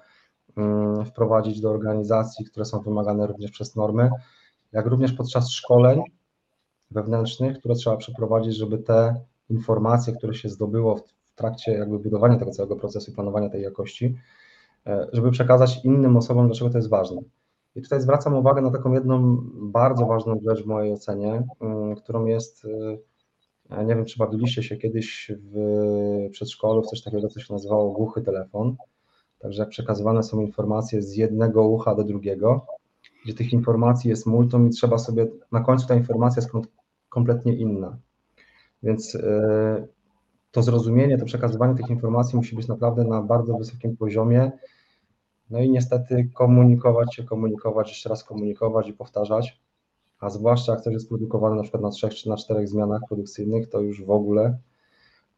mm, 0.57 1.05
wprowadzić 1.05 1.61
do 1.61 1.69
organizacji, 1.69 2.45
które 2.45 2.65
są 2.65 2.79
wymagane 2.79 3.27
również 3.27 3.51
przez 3.51 3.75
normy, 3.75 4.09
jak 4.71 4.85
również 4.85 5.13
podczas 5.13 5.49
szkoleń 5.49 6.01
wewnętrznych, 6.91 7.59
które 7.59 7.75
trzeba 7.75 7.97
przeprowadzić, 7.97 8.55
żeby 8.55 8.77
te 8.77 9.21
informacje, 9.49 10.13
które 10.13 10.33
się 10.33 10.49
zdobyło 10.49 10.95
w 10.95 11.03
trakcie 11.35 11.71
jakby 11.71 11.99
budowania 11.99 12.37
tego 12.37 12.51
całego 12.51 12.75
procesu 12.75 13.13
planowania 13.13 13.49
tej 13.49 13.61
jakości, 13.61 14.15
e, 14.87 15.07
żeby 15.13 15.31
przekazać 15.31 15.85
innym 15.85 16.17
osobom, 16.17 16.47
dlaczego 16.47 16.69
to 16.69 16.77
jest 16.77 16.89
ważne. 16.89 17.21
I 17.75 17.81
tutaj 17.81 18.01
zwracam 18.01 18.33
uwagę 18.35 18.61
na 18.61 18.71
taką 18.71 18.93
jedną 18.93 19.37
bardzo 19.53 20.05
ważną 20.05 20.39
rzecz 20.47 20.63
w 20.63 20.67
mojej 20.67 20.93
ocenie, 20.93 21.43
mm, 21.61 21.95
którą 21.95 22.25
jest, 22.25 22.67
e, 23.69 23.85
nie 23.85 23.95
wiem, 23.95 24.05
czy 24.05 24.19
bawiliście 24.19 24.63
się 24.63 24.77
kiedyś 24.77 25.31
w 25.51 26.29
przedszkolu 26.31 26.81
w 26.81 26.87
coś 26.87 27.01
takiego, 27.01 27.27
co 27.27 27.39
się 27.39 27.53
nazywało 27.53 27.91
głuchy 27.91 28.21
telefon. 28.21 28.75
Także 29.39 29.61
jak 29.61 29.69
przekazywane 29.69 30.23
są 30.23 30.41
informacje 30.41 31.01
z 31.01 31.15
jednego 31.15 31.67
ucha 31.67 31.95
do 31.95 32.03
drugiego, 32.03 32.65
gdzie 33.25 33.33
tych 33.33 33.53
informacji 33.53 34.09
jest 34.09 34.25
multum 34.25 34.67
i 34.67 34.69
trzeba 34.69 34.97
sobie, 34.97 35.27
na 35.51 35.61
końcu 35.61 35.87
ta 35.87 35.95
informacja 35.95 36.41
jest 36.41 36.53
kompletnie 37.09 37.53
inna. 37.53 37.97
Więc 38.83 39.15
e, 39.15 39.87
to 40.53 40.61
zrozumienie, 40.61 41.17
to 41.17 41.25
przekazywanie 41.25 41.75
tych 41.75 41.89
informacji 41.89 42.37
musi 42.37 42.55
być 42.55 42.67
naprawdę 42.67 43.03
na 43.03 43.21
bardzo 43.21 43.57
wysokim 43.57 43.97
poziomie. 43.97 44.51
No 45.49 45.59
i 45.59 45.69
niestety 45.69 46.29
komunikować 46.33 47.15
się, 47.15 47.23
komunikować, 47.23 47.89
jeszcze 47.89 48.09
raz 48.09 48.23
komunikować 48.23 48.87
i 48.87 48.93
powtarzać, 48.93 49.61
a 50.19 50.29
zwłaszcza 50.29 50.71
jak 50.71 50.81
coś 50.81 50.93
jest 50.93 51.09
produkowane 51.09 51.55
na 51.55 51.61
przykład 51.61 51.83
na 51.83 51.89
trzech 51.89 52.13
czy 52.13 52.29
na 52.29 52.37
czterech 52.37 52.67
zmianach 52.67 53.01
produkcyjnych, 53.07 53.69
to 53.69 53.81
już 53.81 54.03
w 54.05 54.11
ogóle 54.11 54.57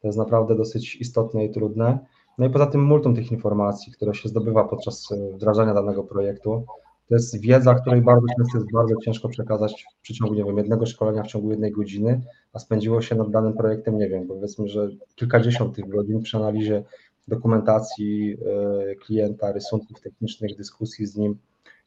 to 0.01 0.07
jest 0.07 0.17
naprawdę 0.17 0.55
dosyć 0.55 0.95
istotne 0.95 1.45
i 1.45 1.51
trudne. 1.51 1.99
No 2.37 2.45
i 2.45 2.49
poza 2.49 2.65
tym 2.65 2.83
multum 2.83 3.15
tych 3.15 3.31
informacji, 3.31 3.93
które 3.93 4.13
się 4.13 4.29
zdobywa 4.29 4.63
podczas 4.63 5.09
wdrażania 5.33 5.73
danego 5.73 6.03
projektu, 6.03 6.65
to 7.09 7.15
jest 7.15 7.41
wiedza, 7.41 7.75
której 7.75 8.01
bardzo 8.01 8.27
często 8.37 8.57
jest 8.57 8.71
bardzo 8.71 8.95
ciężko 8.95 9.29
przekazać 9.29 9.85
w 9.97 10.01
przeciągu, 10.01 10.33
nie 10.33 10.43
wiem, 10.43 10.57
jednego 10.57 10.85
szkolenia 10.85 11.23
w 11.23 11.27
ciągu 11.27 11.51
jednej 11.51 11.71
godziny, 11.71 12.21
a 12.53 12.59
spędziło 12.59 13.01
się 13.01 13.15
nad 13.15 13.31
danym 13.31 13.53
projektem, 13.53 13.97
nie 13.97 14.09
wiem, 14.09 14.27
powiedzmy, 14.27 14.67
że 14.67 14.89
kilkadziesiąt 15.15 15.75
tych 15.75 15.89
godzin 15.89 16.21
przy 16.21 16.37
analizie 16.37 16.83
dokumentacji 17.27 18.37
e, 18.91 18.95
klienta, 18.95 19.51
rysunków 19.51 20.01
technicznych, 20.01 20.57
dyskusji 20.57 21.05
z 21.05 21.15
nim, 21.15 21.37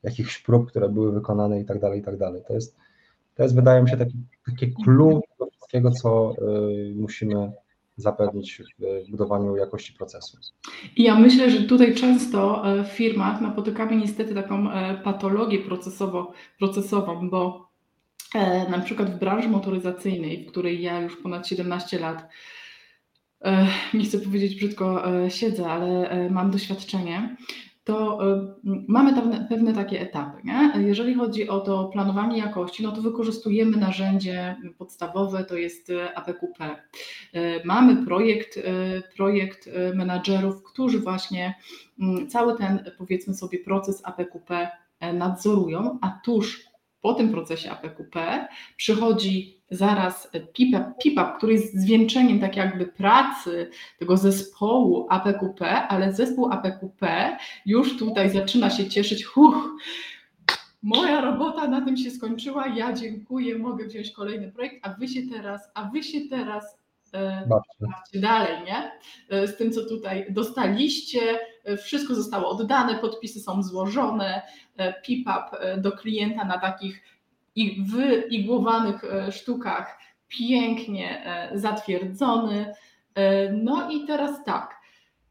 jakichś 0.03 0.43
prób, 0.43 0.69
które 0.69 0.89
były 0.89 1.13
wykonane 1.13 1.61
i 1.61 1.65
tak 1.65 1.81
dalej, 1.81 2.01
i 2.01 2.03
tak 2.03 2.17
dalej. 2.17 2.43
To 2.49 2.55
jest, 2.55 2.77
to 3.35 3.43
jest 3.43 3.55
wydaje 3.55 3.83
mi 3.83 3.91
się, 3.91 3.97
taki, 3.97 4.15
takie 4.47 4.71
clue 4.85 5.21
do 5.39 5.47
wszystkiego, 5.47 5.91
co 5.91 6.33
e, 6.33 6.35
musimy 6.95 7.53
zapewnić 7.99 8.63
w 8.79 9.11
budowaniu 9.11 9.57
jakości 9.57 9.93
procesu. 9.93 10.39
I 10.97 11.03
ja 11.03 11.19
myślę, 11.19 11.51
że 11.51 11.63
tutaj 11.63 11.95
często 11.95 12.73
e, 12.73 12.85
w 12.85 12.89
firmach 12.89 13.41
napotykamy 13.41 13.97
niestety 13.97 14.35
taką 14.35 14.71
e, 14.71 14.95
patologię 14.95 15.59
procesowo, 15.59 16.33
procesową, 16.59 17.31
bo 17.31 17.69
e, 18.35 18.71
na 18.71 18.79
przykład 18.79 19.11
w 19.11 19.19
branży 19.19 19.49
motoryzacyjnej, 19.49 20.45
w 20.45 20.51
której 20.51 20.83
ja 20.83 21.01
już 21.01 21.17
ponad 21.17 21.49
17 21.49 21.99
lat, 21.99 22.29
nie 23.95 24.05
chcę 24.05 24.19
powiedzieć 24.19 24.55
brzydko 24.55 25.03
siedzę, 25.29 25.67
ale 25.67 26.31
mam 26.31 26.51
doświadczenie, 26.51 27.37
to 27.89 28.19
y, 28.39 28.57
mamy 28.89 29.15
pewne, 29.15 29.47
pewne 29.49 29.73
takie 29.73 30.01
etapy. 30.01 30.43
Nie? 30.45 30.73
Jeżeli 30.77 31.15
chodzi 31.15 31.49
o 31.49 31.61
to 31.61 31.85
planowanie 31.85 32.39
jakości, 32.39 32.83
no 32.83 32.93
to 32.93 33.03
wykorzystujemy 33.03 33.77
narzędzie 33.77 34.57
podstawowe, 34.79 35.45
to 35.45 35.57
jest 35.57 35.91
y, 35.91 36.17
APQP. 36.17 36.77
Y, 37.35 37.61
mamy 37.65 38.07
projekt, 38.07 38.61
projekt 39.17 39.71
menadżerów, 39.95 40.63
którzy 40.63 41.01
właśnie 41.01 41.55
mm, 42.01 42.29
cały 42.29 42.59
ten, 42.59 42.91
powiedzmy 42.99 43.35
sobie, 43.35 43.59
proces 43.59 44.03
APQP 44.05 44.71
nadzorują, 45.15 45.99
a 46.03 46.21
tuż 46.25 46.65
po 47.01 47.15
tym 47.15 47.31
procesie 47.31 47.71
APQP 47.71 48.49
przychodzi 48.77 49.58
zaraz 49.71 50.31
PIPAP, 50.53 51.03
PIPAP, 51.03 51.37
który 51.37 51.53
jest 51.53 51.81
zwieńczeniem 51.81 52.41
tak 52.41 52.57
jakby 52.57 52.87
pracy 52.87 53.71
tego 53.99 54.17
zespołu 54.17 55.07
APQP, 55.11 55.89
ale 55.89 56.13
zespół 56.13 56.53
APQP 56.53 57.37
już 57.67 57.99
tutaj 57.99 58.31
zaczyna 58.31 58.71
się 58.71 58.89
cieszyć, 58.89 59.25
huch, 59.25 59.71
moja 60.83 61.21
robota 61.21 61.69
na 61.69 61.81
tym 61.81 61.97
się 61.97 62.11
skończyła, 62.11 62.67
ja 62.67 62.93
dziękuję, 62.93 63.59
mogę 63.59 63.87
wziąć 63.87 64.11
kolejny 64.11 64.53
projekt, 64.53 64.77
a 64.83 64.95
wy 64.95 65.09
się 65.09 65.21
teraz, 65.33 65.71
a 65.75 65.85
wy 65.85 66.03
się 66.03 66.21
teraz 66.31 66.79
e, 67.13 67.47
bawcie. 67.49 68.21
dalej, 68.21 68.57
nie? 68.67 68.93
E, 69.31 69.47
z 69.47 69.57
tym, 69.57 69.73
co 69.73 69.85
tutaj 69.85 70.27
dostaliście, 70.31 71.21
e, 71.65 71.77
wszystko 71.77 72.15
zostało 72.15 72.49
oddane, 72.49 72.99
podpisy 72.99 73.41
są 73.41 73.63
złożone, 73.63 74.43
PIPAP 75.05 75.57
do 75.79 75.93
klienta 75.93 76.45
na 76.45 76.59
takich 76.59 77.03
i 77.59 77.83
wyigłowanych 77.83 79.05
e, 79.05 79.33
sztukach 79.33 79.99
pięknie 80.29 81.25
e, 81.27 81.59
zatwierdzony. 81.59 82.75
E, 83.15 83.53
no 83.53 83.91
i 83.91 84.07
teraz 84.07 84.45
tak, 84.45 84.81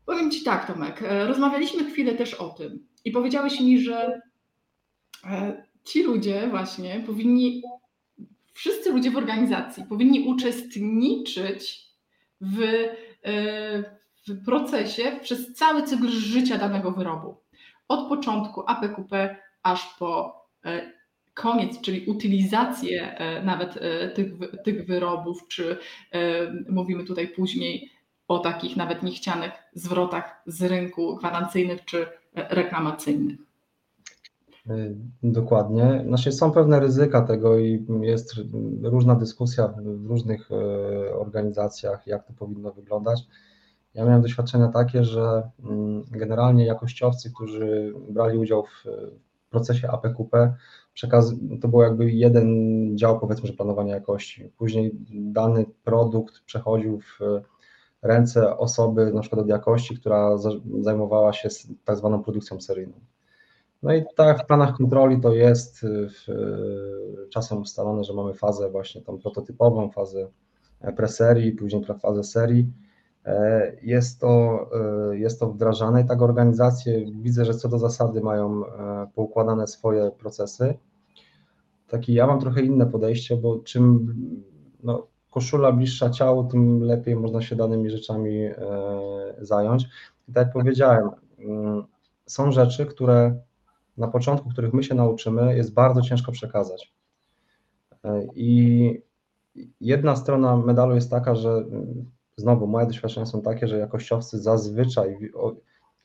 powiem 0.05 0.31
Ci 0.31 0.43
tak, 0.43 0.67
Tomek, 0.67 1.03
rozmawialiśmy 1.27 1.91
chwilę 1.91 2.15
też 2.15 2.33
o 2.33 2.49
tym 2.49 2.87
i 3.05 3.11
powiedziałeś 3.11 3.59
mi, 3.59 3.79
że 3.79 4.21
ci 5.83 6.03
ludzie 6.03 6.47
właśnie 6.49 7.03
powinni, 7.05 7.63
wszyscy 8.53 8.91
ludzie 8.91 9.11
w 9.11 9.17
organizacji 9.17 9.83
powinni 9.83 10.27
uczestniczyć 10.27 11.87
w, 12.41 12.57
w 14.27 14.45
procesie 14.45 15.19
przez 15.21 15.53
cały 15.53 15.83
cykl 15.83 16.07
życia 16.07 16.57
danego 16.57 16.91
wyrobu. 16.91 17.37
Od 17.87 18.09
początku 18.09 18.63
APQP 18.67 19.37
aż 19.63 19.95
po 19.99 20.41
koniec, 21.37 21.81
czyli 21.81 22.05
utylizację 22.05 23.17
e, 23.17 23.43
nawet 23.43 23.77
e, 23.77 24.09
tych, 24.09 24.27
tych 24.63 24.85
wyrobów, 24.85 25.47
czy 25.47 25.77
e, 26.11 26.19
mówimy 26.69 27.03
tutaj 27.03 27.27
później 27.27 27.91
o 28.27 28.39
takich 28.39 28.77
nawet 28.77 29.03
niechcianych 29.03 29.51
zwrotach 29.73 30.41
z 30.45 30.63
rynku 30.63 31.15
gwarancyjnych 31.15 31.85
czy 31.85 32.07
reklamacyjnych. 32.33 33.37
Dokładnie. 35.23 36.03
Znaczy 36.07 36.31
są 36.31 36.51
pewne 36.51 36.79
ryzyka 36.79 37.21
tego 37.21 37.59
i 37.59 37.85
jest 38.01 38.35
różna 38.83 39.15
dyskusja 39.15 39.67
w 39.67 40.05
różnych 40.05 40.49
organizacjach, 41.19 42.07
jak 42.07 42.27
to 42.27 42.33
powinno 42.33 42.71
wyglądać. 42.71 43.19
Ja 43.93 44.05
miałem 44.05 44.21
doświadczenia 44.21 44.67
takie, 44.67 45.03
że 45.03 45.49
mm, 45.63 46.03
generalnie 46.11 46.65
jakościowcy, 46.65 47.31
którzy 47.35 47.93
brali 48.09 48.37
udział 48.37 48.63
w 48.63 48.83
procesie 49.49 49.89
APQP, 49.91 50.53
przekaz, 50.97 51.33
to 51.61 51.67
był 51.67 51.81
jakby 51.81 52.11
jeden 52.11 52.47
dział, 52.97 53.19
powiedzmy, 53.19 53.47
że 53.47 53.53
planowania 53.53 53.95
jakości. 53.95 54.51
Później 54.57 54.91
dany 55.09 55.65
produkt 55.83 56.39
przechodził 56.45 56.99
w 56.99 57.19
ręce 58.01 58.57
osoby, 58.57 59.11
na 59.13 59.21
przykład 59.21 59.41
od 59.41 59.47
jakości, 59.47 59.95
która 59.95 60.37
zajmowała 60.81 61.33
się 61.33 61.49
tak 61.85 61.97
zwaną 61.97 62.23
produkcją 62.23 62.61
seryjną. 62.61 62.93
No 63.83 63.93
i 63.93 64.03
tak 64.15 64.43
w 64.43 64.45
planach 64.45 64.77
kontroli 64.77 65.21
to 65.21 65.33
jest 65.33 65.81
w, 65.85 66.25
czasem 67.29 67.57
ustalone, 67.57 68.03
że 68.03 68.13
mamy 68.13 68.33
fazę 68.33 68.69
właśnie 68.69 69.01
tą 69.01 69.19
prototypową, 69.19 69.89
fazę 69.89 70.27
preserii, 70.95 71.51
później 71.51 71.85
fazę 72.01 72.23
serii. 72.23 72.65
E, 73.27 73.71
jest 73.81 74.19
to, 74.19 74.65
e, 75.11 75.17
jest 75.17 75.39
to 75.39 75.49
wdrażane 75.49 76.01
i 76.01 76.05
tak 76.05 76.21
organizacje 76.21 77.05
widzę, 77.11 77.45
że 77.45 77.53
co 77.53 77.69
do 77.69 77.79
zasady 77.79 78.21
mają 78.21 78.65
e, 78.65 79.07
poukładane 79.15 79.67
swoje 79.67 80.11
procesy. 80.11 80.77
Taki 81.87 82.13
ja 82.13 82.27
mam 82.27 82.39
trochę 82.39 82.61
inne 82.61 82.85
podejście, 82.85 83.37
bo 83.37 83.59
czym 83.59 84.15
no, 84.83 85.07
koszula 85.31 85.71
bliższa 85.71 86.09
ciału, 86.09 86.43
tym 86.43 86.83
lepiej 86.83 87.15
można 87.15 87.41
się 87.41 87.55
danymi 87.55 87.89
rzeczami 87.89 88.49
zająć. 89.41 89.83
I 90.27 90.33
tak 90.33 90.45
jak 90.45 90.53
powiedziałem, 90.53 91.09
mm, 91.39 91.83
są 92.25 92.51
rzeczy, 92.51 92.85
które 92.85 93.39
na 93.97 94.07
początku, 94.07 94.49
których 94.49 94.73
my 94.73 94.83
się 94.83 94.95
nauczymy, 94.95 95.57
jest 95.57 95.73
bardzo 95.73 96.01
ciężko 96.01 96.31
przekazać. 96.31 96.93
I 98.35 99.01
jedna 99.81 100.15
strona 100.15 100.57
medalu 100.57 100.95
jest 100.95 101.11
taka, 101.11 101.35
że 101.35 101.65
znowu 102.37 102.67
moje 102.67 102.85
doświadczenia 102.85 103.25
są 103.25 103.41
takie, 103.41 103.67
że 103.67 103.77
jakościowcy 103.77 104.39
zazwyczaj, 104.39 105.31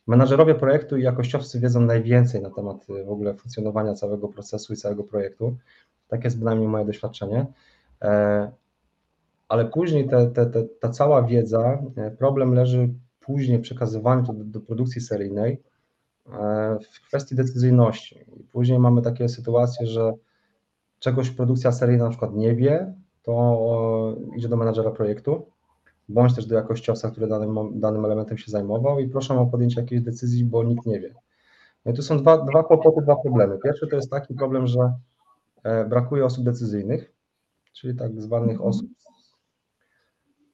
menadżerowie 0.07 0.55
projektu 0.55 0.97
i 0.97 1.03
jakościowcy 1.03 1.61
wiedzą 1.61 1.81
najwięcej 1.81 2.43
na 2.43 2.51
temat 2.51 2.91
y, 2.91 3.05
w 3.05 3.11
ogóle 3.11 3.35
funkcjonowania 3.35 3.95
całego 3.95 4.29
procesu 4.29 4.73
i 4.73 4.77
całego 4.77 5.05
projektu. 5.05 5.57
Tak 6.09 6.25
jest 6.25 6.39
bynajmniej 6.39 6.69
moje 6.69 6.85
doświadczenie. 6.85 7.47
E, 8.03 8.53
ale 9.49 9.65
później 9.65 10.09
te, 10.09 10.27
te, 10.27 10.47
te, 10.47 10.65
ta 10.81 10.89
cała 10.89 11.23
wiedza, 11.23 11.83
e, 11.97 12.11
problem 12.11 12.55
leży 12.55 12.89
później 13.21 13.59
w 13.59 13.63
przekazywaniu 13.63 14.23
do, 14.23 14.33
do 14.33 14.61
produkcji 14.61 15.01
seryjnej 15.01 15.63
e, 16.27 16.79
w 16.93 17.07
kwestii 17.07 17.35
decyzyjności. 17.35 18.25
I 18.37 18.45
później 18.45 18.79
mamy 18.79 19.03
takie 19.03 19.29
sytuacje, 19.29 19.87
że 19.87 20.13
czegoś 20.99 21.31
produkcja 21.31 21.73
seryjna 21.73 22.05
na 22.05 22.11
przykład 22.11 22.35
nie 22.35 22.55
wie, 22.55 22.95
to 23.23 24.17
idzie 24.37 24.49
do 24.49 24.57
menadżera 24.57 24.91
projektu, 24.91 25.52
bądź 26.13 26.35
też 26.35 26.47
do 26.47 26.55
jakościowca, 26.55 27.11
który 27.11 27.27
danym, 27.27 27.81
danym 27.81 28.05
elementem 28.05 28.39
się 28.39 28.51
zajmował 28.51 28.99
i 28.99 29.09
proszę 29.09 29.39
o 29.39 29.47
podjęcie 29.47 29.81
jakiejś 29.81 30.03
decyzji, 30.03 30.45
bo 30.45 30.65
nikt 30.65 30.87
nie 30.87 31.01
wie. 31.01 31.15
No 31.85 31.93
i 31.93 31.95
tu 31.95 32.03
są 32.03 32.19
dwa, 32.19 32.39
dwa 32.39 32.63
kłopoty, 32.63 33.03
dwa 33.03 33.17
problemy. 33.17 33.59
Pierwszy 33.65 33.87
to 33.87 33.97
jest 33.97 34.11
taki 34.11 34.35
problem, 34.35 34.67
że 34.67 34.93
e, 35.63 35.85
brakuje 35.85 36.25
osób 36.25 36.45
decyzyjnych, 36.45 37.13
czyli 37.73 37.99
tak 37.99 38.21
zwanych 38.21 38.51
mhm. 38.51 38.69
osób 38.69 38.91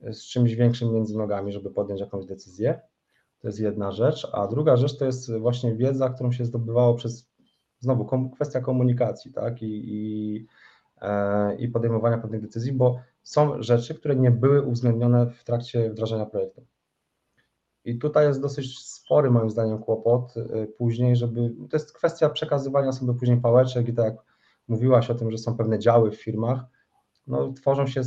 z 0.03 0.25
czymś 0.25 0.55
większym 0.55 0.95
między 0.95 1.19
nogami, 1.19 1.53
żeby 1.53 1.71
podjąć 1.71 2.01
jakąś 2.01 2.27
decyzję. 2.27 2.81
To 3.41 3.49
jest 3.49 3.61
jedna 3.61 3.93
rzecz. 3.93 4.29
A 4.33 4.47
druga 4.47 4.77
rzecz 4.77 4.99
to 4.99 5.05
jest 5.05 5.33
właśnie 5.33 5.75
wiedza, 5.75 6.11
którą 6.11 6.33
się 6.33 6.45
zdobywało 6.45 6.95
przez, 6.95 7.27
znowu, 7.79 8.05
kom, 8.05 8.31
kwestia 8.31 8.61
komunikacji, 8.61 9.33
tak, 9.33 9.63
i, 9.63 9.83
i, 9.87 10.47
e, 11.01 11.57
i 11.57 11.69
podejmowania 11.69 12.19
pewnych 12.19 12.43
decyzji, 12.43 12.73
bo 12.73 13.01
są 13.29 13.63
rzeczy, 13.63 13.95
które 13.95 14.17
nie 14.17 14.31
były 14.31 14.63
uwzględnione 14.63 15.27
w 15.27 15.45
trakcie 15.45 15.91
wdrażania 15.91 16.27
projektu. 16.27 16.67
I 17.85 17.99
tutaj 17.99 18.27
jest 18.27 18.41
dosyć 18.41 18.79
spory, 18.79 19.31
moim 19.31 19.51
zdaniem, 19.51 19.79
kłopot 19.79 20.37
y, 20.37 20.67
później, 20.79 21.17
żeby. 21.17 21.55
To 21.71 21.77
jest 21.77 21.93
kwestia 21.93 22.29
przekazywania 22.29 22.93
sobie 22.93 23.15
później 23.15 23.41
pałeczek 23.41 23.89
i 23.89 23.93
tak 23.93 24.05
jak 24.05 24.25
mówiłaś 24.69 25.11
o 25.11 25.15
tym, 25.15 25.31
że 25.31 25.39
są 25.39 25.57
pewne 25.57 25.79
działy 25.79 26.11
w 26.11 26.23
firmach, 26.23 26.65
no, 27.27 27.53
tworzą 27.53 27.87
się 27.87 28.01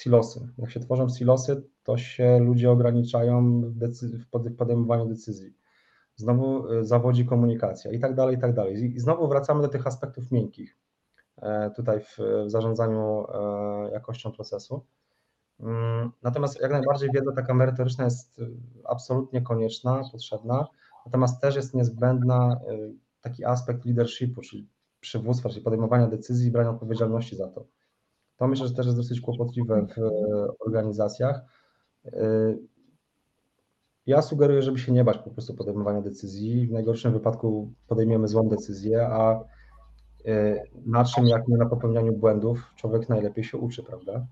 silosy. 0.00 0.48
Jak 0.58 0.70
się 0.70 0.80
tworzą 0.80 1.08
silosy, 1.08 1.62
to 1.82 1.98
się 1.98 2.38
ludzie 2.40 2.70
ograniczają 2.70 3.60
w, 3.60 4.56
podejmowaniu 4.56 5.06
decyzji. 5.06 5.54
Znowu 6.16 6.72
y, 6.72 6.84
zawodzi 6.84 7.26
komunikacja 7.26 7.92
i 7.92 7.98
tak 7.98 8.14
dalej, 8.14 8.36
i 8.36 8.38
tak 8.38 8.54
dalej. 8.54 8.84
I 8.84 9.00
znowu 9.00 9.28
wracamy 9.28 9.62
do 9.62 9.68
tych 9.68 9.86
aspektów 9.86 10.32
miękkich. 10.32 10.76
E, 11.42 11.70
tutaj 11.70 12.00
w, 12.00 12.18
w 12.46 12.50
zarządzaniu 12.50 13.26
e, 13.34 13.90
jakością 13.92 14.32
procesu. 14.32 14.84
Mm, 15.60 16.12
natomiast 16.22 16.60
jak 16.60 16.72
najbardziej 16.72 17.10
wiedza 17.14 17.32
taka 17.32 17.54
merytoryczna 17.54 18.04
jest 18.04 18.38
e, 18.38 18.42
absolutnie 18.84 19.42
konieczna, 19.42 20.02
potrzebna, 20.12 20.66
natomiast 21.06 21.40
też 21.40 21.56
jest 21.56 21.74
niezbędna 21.74 22.60
taki 23.20 23.44
aspekt 23.44 23.84
leadershipu, 23.84 24.40
czyli 24.40 24.68
przywództwa, 25.00 25.48
czyli 25.48 25.62
podejmowania 25.62 26.06
decyzji 26.06 26.48
i 26.48 26.50
brania 26.50 26.70
odpowiedzialności 26.70 27.36
za 27.36 27.48
to. 27.48 27.66
To 28.36 28.48
myślę, 28.48 28.68
że 28.68 28.74
też 28.74 28.86
jest 28.86 28.98
dosyć 28.98 29.20
kłopotliwe 29.20 29.86
w 29.96 30.00
organizacjach. 30.66 31.40
Ja 34.06 34.22
sugeruję, 34.22 34.62
żeby 34.62 34.78
się 34.78 34.92
nie 34.92 35.04
bać 35.04 35.18
po 35.18 35.30
prostu 35.30 35.54
podejmowania 35.54 36.00
decyzji. 36.00 36.66
W 36.66 36.72
najgorszym 36.72 37.12
wypadku 37.12 37.72
podejmiemy 37.86 38.28
złą 38.28 38.48
decyzję, 38.48 39.06
a 39.06 39.44
na 40.86 41.04
czym, 41.04 41.26
jak 41.26 41.48
nie 41.48 41.56
na 41.56 41.66
popełnianiu 41.66 42.12
błędów, 42.12 42.58
człowiek 42.76 43.08
najlepiej 43.08 43.44
się 43.44 43.58
uczy, 43.58 43.82
prawda? 43.82 44.26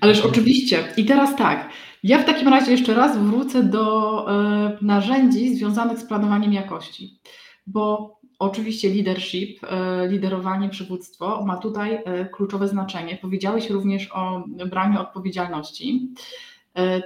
Ależ 0.00 0.24
oczywiście. 0.24 0.84
I 0.96 1.04
teraz 1.04 1.36
tak, 1.36 1.68
ja 2.02 2.18
w 2.18 2.24
takim 2.24 2.48
razie 2.48 2.72
jeszcze 2.72 2.94
raz 2.94 3.18
wrócę 3.18 3.62
do 3.62 4.26
y, 4.28 4.84
narzędzi 4.84 5.56
związanych 5.56 5.98
z 5.98 6.04
planowaniem 6.04 6.52
jakości, 6.52 7.20
bo 7.66 8.14
oczywiście 8.38 8.94
leadership, 8.94 9.64
y, 9.64 9.66
liderowanie, 10.08 10.68
przywództwo 10.68 11.44
ma 11.44 11.56
tutaj 11.56 12.04
kluczowe 12.32 12.68
znaczenie. 12.68 13.18
Powiedziałeś 13.22 13.70
również 13.70 14.10
o 14.12 14.44
braniu 14.70 15.00
odpowiedzialności. 15.00 16.14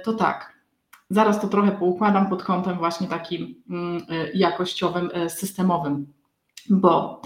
To 0.03 0.13
tak, 0.13 0.53
zaraz 1.09 1.41
to 1.41 1.47
trochę 1.47 1.71
poukładam 1.71 2.29
pod 2.29 2.43
kątem 2.43 2.77
właśnie 2.77 3.07
takim 3.07 3.55
mm, 3.69 4.01
jakościowym, 4.33 5.09
systemowym, 5.27 6.13
bo 6.69 7.21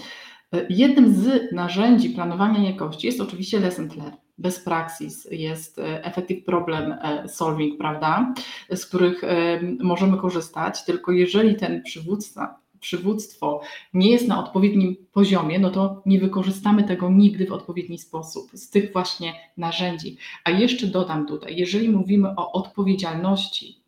Jednym 0.70 1.14
z 1.16 1.52
narzędzi 1.52 2.10
planowania 2.10 2.70
jakości 2.70 3.08
jest 3.08 3.22
oczywiście 3.22 3.60
lesson 3.60 3.90
plan. 3.90 4.12
Best 4.38 4.66
praxis 4.66 5.28
jest 5.32 5.80
e, 5.80 6.06
effective 6.06 6.46
problem 6.46 6.92
e, 6.92 7.30
solving, 7.30 7.78
prawda, 7.78 8.34
z 8.76 8.86
których 8.86 9.24
e, 9.24 9.60
możemy 9.80 10.18
korzystać, 10.18 10.86
tylko 10.86 11.12
jeżeli 11.12 11.56
ten 11.56 11.84
przywódca, 11.84 12.60
przywództwo 12.80 13.62
nie 13.94 14.12
jest 14.12 14.28
na 14.28 14.40
odpowiednim 14.40 14.96
poziomie, 15.12 15.60
no 15.60 15.70
to 15.70 16.02
nie 16.06 16.20
wykorzystamy 16.20 16.84
tego 16.84 17.10
nigdy 17.10 17.46
w 17.46 17.52
odpowiedni 17.52 17.98
sposób 17.98 18.52
z 18.54 18.70
tych 18.70 18.94
właśnie 18.94 19.34
narzędzi. 19.58 20.18
A 20.44 20.52
jeszcze 20.52 20.88
dodam 20.88 21.28
tutaj, 21.28 21.56
jeżeli 21.56 21.90
mówimy 21.90 22.30
o 22.36 22.52
odpowiedzialności, 22.52 23.83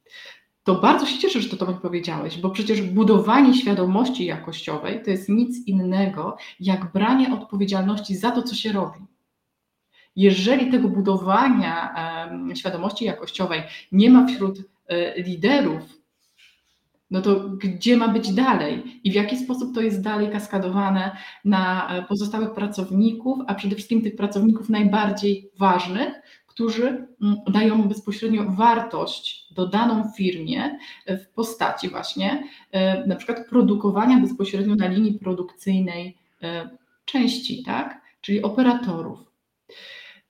to 0.66 0.76
bardzo 0.76 1.06
się 1.06 1.20
cieszę, 1.20 1.42
że 1.42 1.50
to, 1.50 1.66
to 1.66 1.74
powiedziałeś, 1.74 2.38
bo 2.38 2.50
przecież 2.50 2.82
budowanie 2.82 3.54
świadomości 3.54 4.26
jakościowej 4.26 5.04
to 5.04 5.12
jest 5.12 5.30
nic 5.30 5.68
innego, 5.68 6.38
jak 6.60 6.92
branie 6.92 7.34
odpowiedzialności 7.34 8.16
za 8.16 8.32
to, 8.32 8.44
co 8.44 8.56
się 8.56 8.72
robi. 8.72 9.00
Jeżeli 10.16 10.72
tego 10.72 10.90
budowania 10.90 11.96
świadomości 12.56 13.06
jakościowej 13.06 13.64
nie 13.92 14.10
ma 14.10 14.28
wśród 14.28 14.60
e, 14.88 15.22
liderów, 15.22 15.84
no 17.12 17.22
to 17.22 17.50
gdzie 17.50 17.98
ma 17.98 18.08
być 18.08 18.34
dalej 18.34 19.02
i 19.04 19.12
w 19.12 19.14
jaki 19.14 19.38
sposób 19.38 19.76
to 19.76 19.82
jest 19.82 20.02
dalej 20.02 20.30
kaskadowane 20.30 21.18
na 21.46 21.90
e, 21.90 22.04
pozostałych 22.04 22.54
pracowników, 22.54 23.40
a 23.48 23.56
przede 23.56 23.76
wszystkim 23.76 24.02
tych 24.02 24.16
pracowników 24.16 24.70
najbardziej 24.70 25.52
ważnych, 25.60 26.22
którzy 26.56 26.88
mm, 26.88 27.38
dają 27.48 27.88
bezpośrednio 27.88 28.44
wartość 28.50 29.54
dodaną 29.54 30.12
firmie 30.18 30.80
w 31.08 31.28
postaci 31.28 31.90
właśnie 31.90 32.44
e, 32.72 33.08
na 33.08 33.16
przykład 33.16 33.50
produkowania 33.50 34.20
bezpośrednio 34.20 34.76
na 34.76 34.88
linii 34.88 35.20
produkcyjnej 35.20 36.18
e, 36.44 36.70
części, 37.06 37.64
tak? 37.64 38.02
czyli 38.22 38.42
operatorów. 38.42 39.20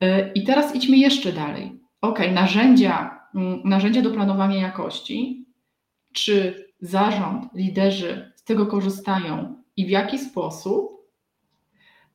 E, 0.02 0.34
I 0.34 0.44
teraz 0.44 0.76
idźmy 0.76 0.98
jeszcze 0.98 1.34
dalej. 1.34 1.80
Ok, 2.02 2.20
narzędzia, 2.34 3.20
mm, 3.36 3.62
narzędzia 3.64 4.02
do 4.02 4.12
planowania 4.12 4.62
jakości. 4.62 5.46
Czy 6.14 6.66
zarząd, 6.82 7.54
liderzy 7.54 8.32
z 8.36 8.44
tego 8.44 8.66
korzystają 8.66 9.56
i 9.78 9.86
w 9.86 9.90
jaki 9.90 10.20
sposób? 10.20 10.95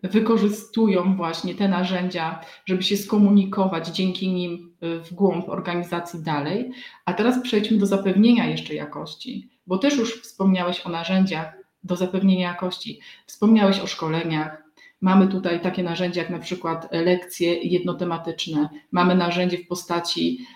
Wykorzystują 0.03 1.17
właśnie 1.17 1.55
te 1.55 1.69
narzędzia, 1.69 2.41
żeby 2.67 2.83
się 2.83 2.97
skomunikować 2.97 3.89
dzięki 3.89 4.29
nim 4.29 4.75
y, 4.83 5.01
w 5.01 5.15
głąb 5.15 5.49
organizacji 5.49 6.23
dalej. 6.23 6.71
A 7.05 7.13
teraz 7.13 7.43
przejdźmy 7.43 7.79
do 7.79 7.87
zapewnienia 7.87 8.47
jeszcze 8.47 8.75
jakości, 8.75 9.49
bo 9.67 9.79
też 9.79 9.97
już 9.97 10.23
wspomniałeś 10.23 10.87
o 10.87 10.89
narzędziach 10.89 11.53
do 11.85 11.97
zapewnienia 11.97 12.49
jakości, 12.49 13.01
wspomniałeś 13.27 13.81
o 13.81 13.87
szkoleniach. 13.87 14.63
Mamy 15.01 15.29
tutaj 15.29 15.61
takie 15.61 15.83
narzędzia 15.83 16.21
jak 16.23 16.31
na 16.31 16.39
przykład 16.39 16.89
lekcje 16.93 17.55
jednotematyczne, 17.55 18.69
mamy 18.93 19.15
narzędzie 19.15 19.59
w 19.59 19.67
postaci 19.67 20.47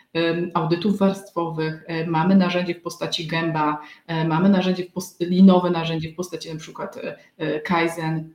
audytów 0.54 0.98
warstwowych, 0.98 1.84
e, 1.86 2.06
mamy 2.06 2.36
narzędzie 2.36 2.74
w 2.74 2.82
postaci 2.82 3.26
gęba, 3.26 3.80
e, 4.06 4.28
mamy 4.28 4.48
narzędzie 4.48 4.84
w 4.84 4.92
post- 4.92 5.20
linowe 5.20 5.70
narzędzie 5.70 6.12
w 6.12 6.14
postaci 6.14 6.52
na 6.52 6.58
przykład 6.58 6.98
e, 7.38 7.60
Kaizen, 7.60 8.30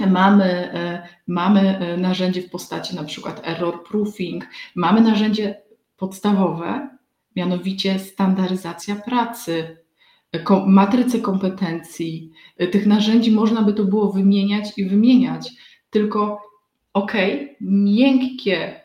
Mamy, 0.00 0.44
e, 0.44 1.08
mamy 1.26 1.78
e, 1.78 1.96
narzędzie 1.96 2.42
w 2.42 2.50
postaci 2.50 2.96
na 2.96 3.04
przykład 3.04 3.40
error 3.44 3.84
proofing, 3.84 4.44
mamy 4.74 5.00
narzędzie 5.00 5.62
podstawowe, 5.96 6.88
mianowicie 7.36 7.98
standaryzacja 7.98 8.96
pracy, 8.96 9.76
ko- 10.44 10.66
matrycę 10.66 11.18
kompetencji, 11.20 12.30
y, 12.62 12.68
tych 12.68 12.86
narzędzi 12.86 13.32
można 13.32 13.62
by 13.62 13.72
to 13.74 13.84
było 13.84 14.12
wymieniać 14.12 14.78
i 14.78 14.84
wymieniać, 14.84 15.50
tylko 15.90 16.42
okej, 16.92 17.56
miękkie, 17.60 18.80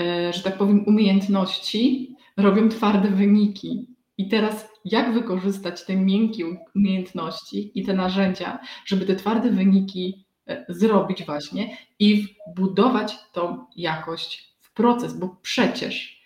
e, 0.00 0.32
że 0.32 0.42
tak 0.42 0.58
powiem, 0.58 0.84
umiejętności 0.86 2.14
robią 2.36 2.68
twarde 2.68 3.08
wyniki. 3.08 3.86
I 4.18 4.28
teraz 4.28 4.68
jak 4.84 5.12
wykorzystać 5.14 5.84
te 5.86 5.96
miękkie 5.96 6.44
umiejętności 6.76 7.72
i 7.74 7.84
te 7.84 7.94
narzędzia, 7.94 8.58
żeby 8.86 9.06
te 9.06 9.16
twarde 9.16 9.50
wyniki 9.50 10.24
e, 10.24 10.27
zrobić 10.68 11.24
właśnie 11.24 11.76
i 11.98 12.36
wbudować 12.46 13.18
tą 13.32 13.66
jakość 13.76 14.56
w 14.60 14.72
proces, 14.72 15.18
bo 15.18 15.36
przecież 15.42 16.22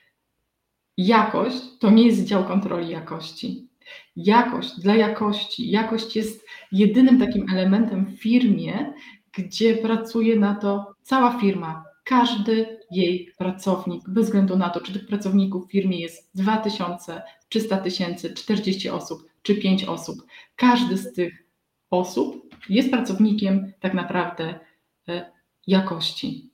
jakość 0.96 1.56
to 1.80 1.90
nie 1.90 2.06
jest 2.06 2.24
dział 2.24 2.44
kontroli 2.44 2.88
jakości. 2.88 3.68
Jakość 4.16 4.80
dla 4.80 4.94
jakości. 4.94 5.70
Jakość 5.70 6.16
jest 6.16 6.46
jedynym 6.72 7.18
takim 7.18 7.46
elementem 7.52 8.06
w 8.06 8.22
firmie, 8.22 8.94
gdzie 9.32 9.76
pracuje 9.76 10.36
na 10.36 10.54
to 10.54 10.94
cała 11.02 11.40
firma, 11.40 11.84
każdy 12.04 12.78
jej 12.90 13.32
pracownik, 13.38 14.08
bez 14.08 14.26
względu 14.26 14.56
na 14.56 14.70
to, 14.70 14.80
czy 14.80 14.92
tych 14.92 15.06
pracowników 15.06 15.66
w 15.66 15.70
firmie 15.70 16.00
jest 16.00 16.30
2000, 16.34 17.22
300 17.48 17.76
tysięcy, 17.76 18.34
40 18.34 18.88
osób 18.88 19.22
czy 19.42 19.54
5 19.54 19.84
osób. 19.84 20.26
Każdy 20.56 20.96
z 20.96 21.12
tych 21.12 21.44
osób 21.92 22.54
jest 22.68 22.90
pracownikiem 22.90 23.72
tak 23.80 23.94
naprawdę 23.94 24.60
e, 25.08 25.32
jakości 25.66 26.50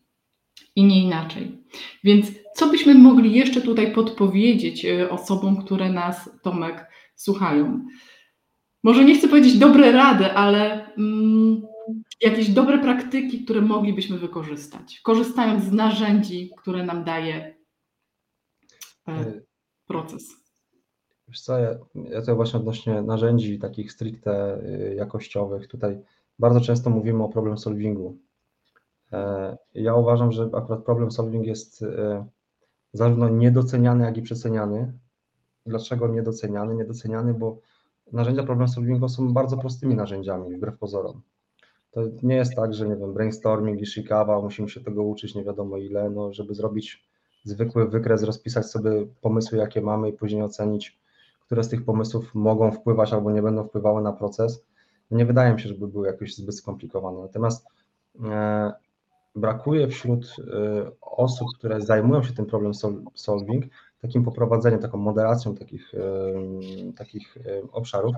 i 0.76 0.84
nie 0.84 1.02
inaczej. 1.02 1.58
Więc 2.04 2.26
co 2.54 2.70
byśmy 2.70 2.94
mogli 2.94 3.32
jeszcze 3.32 3.60
tutaj 3.60 3.92
podpowiedzieć 3.92 4.84
e, 4.84 5.10
osobom, 5.10 5.64
które 5.64 5.90
nas, 5.90 6.30
Tomek, 6.42 6.90
słuchają? 7.16 7.86
Może 8.82 9.04
nie 9.04 9.18
chcę 9.18 9.28
powiedzieć 9.28 9.58
dobre 9.58 9.92
rady, 9.92 10.32
ale 10.32 10.94
mm, 10.94 11.62
jakieś 12.20 12.48
dobre 12.48 12.78
praktyki, 12.78 13.44
które 13.44 13.60
moglibyśmy 13.60 14.18
wykorzystać, 14.18 15.00
korzystając 15.00 15.64
z 15.64 15.72
narzędzi, 15.72 16.50
które 16.58 16.84
nam 16.84 17.04
daje 17.04 17.56
e, 19.08 19.40
proces. 19.86 20.47
Wiesz 21.28 21.40
co, 21.40 21.58
ja, 21.58 21.70
ja 21.94 22.20
tutaj 22.20 22.34
właśnie 22.34 22.58
odnośnie 22.58 23.02
narzędzi 23.02 23.58
takich 23.58 23.92
stricte 23.92 24.60
y, 24.62 24.94
jakościowych, 24.94 25.68
tutaj 25.68 26.00
bardzo 26.38 26.60
często 26.60 26.90
mówimy 26.90 27.24
o 27.24 27.28
problem 27.28 27.58
solvingu. 27.58 28.16
E, 29.12 29.56
ja 29.74 29.94
uważam, 29.94 30.32
że 30.32 30.50
akurat 30.52 30.84
problem 30.84 31.10
solving 31.10 31.46
jest 31.46 31.82
e, 31.82 32.26
zarówno 32.92 33.28
niedoceniany, 33.28 34.04
jak 34.04 34.16
i 34.16 34.22
przeceniany. 34.22 34.92
Dlaczego 35.66 36.08
niedoceniany? 36.08 36.74
Niedoceniany, 36.74 37.34
bo 37.34 37.58
narzędzia 38.12 38.42
problem 38.42 38.68
solvingu 38.68 39.08
są 39.08 39.32
bardzo 39.32 39.56
prostymi 39.56 39.94
narzędziami, 39.94 40.56
wbrew 40.56 40.78
pozorom. 40.78 41.22
To 41.90 42.00
nie 42.22 42.36
jest 42.36 42.54
tak, 42.54 42.74
że 42.74 42.88
nie 42.88 42.96
wiem, 42.96 43.14
brainstorming 43.14 43.80
i 43.80 43.86
shikawa, 43.86 44.40
musimy 44.42 44.68
się 44.68 44.80
tego 44.80 45.02
uczyć 45.02 45.34
nie 45.34 45.44
wiadomo 45.44 45.76
ile, 45.76 46.10
no, 46.10 46.32
żeby 46.32 46.54
zrobić 46.54 47.08
zwykły 47.44 47.88
wykres, 47.88 48.22
rozpisać 48.22 48.66
sobie 48.66 48.90
pomysły, 49.20 49.58
jakie 49.58 49.80
mamy 49.80 50.08
i 50.08 50.12
później 50.12 50.42
ocenić, 50.42 50.98
które 51.48 51.64
z 51.64 51.68
tych 51.68 51.84
pomysłów 51.84 52.34
mogą 52.34 52.72
wpływać 52.72 53.12
albo 53.12 53.30
nie 53.30 53.42
będą 53.42 53.64
wpływały 53.64 54.02
na 54.02 54.12
proces. 54.12 54.64
Nie 55.10 55.26
wydaje 55.26 55.52
mi 55.52 55.60
się, 55.60 55.68
żeby 55.68 55.88
były 55.88 56.06
jakoś 56.06 56.34
zbyt 56.34 56.56
skomplikowane. 56.56 57.20
Natomiast 57.20 57.66
e, 58.24 58.72
brakuje 59.36 59.88
wśród 59.88 60.36
e, 60.38 60.90
osób, 61.00 61.48
które 61.58 61.80
zajmują 61.80 62.22
się 62.22 62.32
tym 62.32 62.46
problem 62.46 62.72
solving, 63.14 63.64
takim 64.02 64.24
poprowadzeniem, 64.24 64.80
taką 64.80 64.98
moderacją 64.98 65.54
takich, 65.54 65.94
e, 65.94 66.92
takich 66.96 67.38
obszarów, 67.72 68.14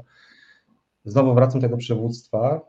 Znowu 1.05 1.35
wracam 1.35 1.61
do 1.61 1.67
tego 1.67 1.77
przywództwa. 1.77 2.61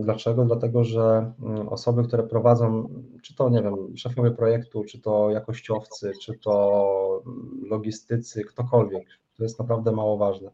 Dlaczego? 0.00 0.44
Dlatego, 0.44 0.84
że 0.84 1.32
y, 1.64 1.70
osoby, 1.70 2.04
które 2.04 2.22
prowadzą, 2.22 2.88
czy 3.22 3.34
to, 3.34 3.48
nie 3.48 3.62
wiem, 3.62 3.96
szefowie 3.96 4.30
projektu, 4.30 4.84
czy 4.84 5.00
to 5.00 5.30
jakościowcy, 5.30 6.12
czy 6.22 6.38
to 6.38 7.22
logistycy, 7.62 8.44
ktokolwiek, 8.44 9.06
to 9.36 9.42
jest 9.42 9.58
naprawdę 9.58 9.92
mało 9.92 10.16
ważne. 10.16 10.50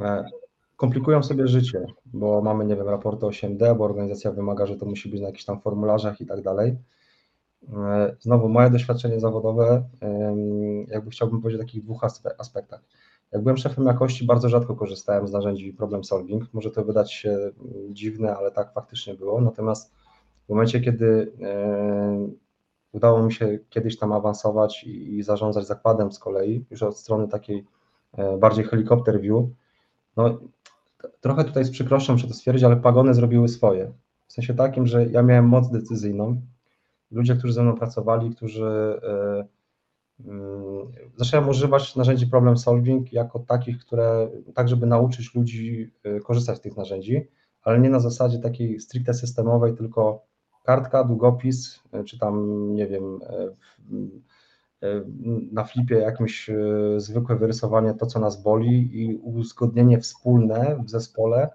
E, 0.00 0.24
komplikują 0.76 1.22
sobie 1.22 1.48
życie, 1.48 1.86
bo 2.04 2.42
mamy, 2.42 2.64
nie 2.64 2.76
wiem, 2.76 2.88
raporty 2.88 3.26
8D, 3.26 3.76
bo 3.76 3.84
organizacja 3.84 4.32
wymaga, 4.32 4.66
że 4.66 4.76
to 4.76 4.86
musi 4.86 5.08
być 5.08 5.20
na 5.20 5.26
jakichś 5.26 5.44
tam 5.44 5.60
formularzach 5.60 6.20
i 6.20 6.26
tak 6.26 6.42
dalej. 6.42 6.76
E, 7.72 8.16
znowu, 8.20 8.48
moje 8.48 8.70
doświadczenie 8.70 9.20
zawodowe, 9.20 9.84
jakby 10.88 11.10
chciałbym 11.10 11.40
powiedzieć 11.40 11.60
o 11.60 11.64
takich 11.64 11.82
dwóch 11.84 12.04
aspektach. 12.38 12.80
Jak 13.32 13.42
byłem 13.42 13.56
szefem 13.56 13.86
jakości, 13.86 14.26
bardzo 14.26 14.48
rzadko 14.48 14.76
korzystałem 14.76 15.28
z 15.28 15.32
narzędzi 15.32 15.72
problem 15.72 16.04
solving. 16.04 16.54
Może 16.54 16.70
to 16.70 16.84
wydać 16.84 17.12
się 17.12 17.50
dziwne, 17.90 18.36
ale 18.36 18.50
tak 18.50 18.72
faktycznie 18.72 19.14
było. 19.14 19.40
Natomiast 19.40 19.94
w 20.46 20.48
momencie, 20.48 20.80
kiedy 20.80 21.32
udało 22.92 23.22
mi 23.22 23.32
się 23.32 23.58
kiedyś 23.70 23.98
tam 23.98 24.12
awansować 24.12 24.84
i 24.84 25.22
zarządzać 25.22 25.66
zakładem 25.66 26.12
z 26.12 26.18
kolei, 26.18 26.64
już 26.70 26.82
od 26.82 26.98
strony 26.98 27.28
takiej 27.28 27.64
bardziej 28.40 28.64
helikopter 28.64 29.20
view, 29.20 29.44
no 30.16 30.38
trochę 31.20 31.44
tutaj 31.44 31.64
z 31.64 31.70
przykrością 31.70 32.12
muszę 32.12 32.28
to 32.28 32.34
stwierdzić, 32.34 32.64
ale 32.64 32.76
pagony 32.76 33.14
zrobiły 33.14 33.48
swoje. 33.48 33.92
W 34.26 34.32
sensie 34.32 34.54
takim, 34.54 34.86
że 34.86 35.06
ja 35.06 35.22
miałem 35.22 35.48
moc 35.48 35.70
decyzyjną. 35.70 36.40
Ludzie, 37.10 37.36
którzy 37.36 37.52
ze 37.52 37.62
mną 37.62 37.76
pracowali, 37.76 38.34
którzy 38.34 39.00
e, 39.02 39.44
zacząłem 41.16 41.48
używać 41.48 41.96
narzędzi 41.96 42.26
problem 42.26 42.56
solving 42.56 43.12
jako 43.12 43.38
takich, 43.38 43.78
które 43.78 44.28
tak, 44.54 44.68
żeby 44.68 44.86
nauczyć 44.86 45.34
ludzi 45.34 45.92
y, 46.06 46.20
korzystać 46.20 46.58
z 46.58 46.60
tych 46.60 46.76
narzędzi, 46.76 47.28
ale 47.62 47.80
nie 47.80 47.90
na 47.90 48.00
zasadzie 48.00 48.38
takiej 48.38 48.80
stricte 48.80 49.14
systemowej, 49.14 49.74
tylko 49.74 50.24
kartka, 50.64 51.04
długopis, 51.04 51.80
czy 52.06 52.18
tam, 52.18 52.66
nie 52.74 52.86
wiem, 52.86 53.20
na 55.52 55.64
flipie 55.64 55.94
jakimś 55.94 56.50
zwykłe 56.96 57.36
wyrysowanie 57.36 57.94
to, 57.94 58.06
co 58.06 58.20
nas 58.20 58.42
boli 58.42 59.02
i 59.02 59.16
uzgodnienie 59.16 59.98
wspólne 59.98 60.76
w 60.84 60.90
zespole, 60.90 61.50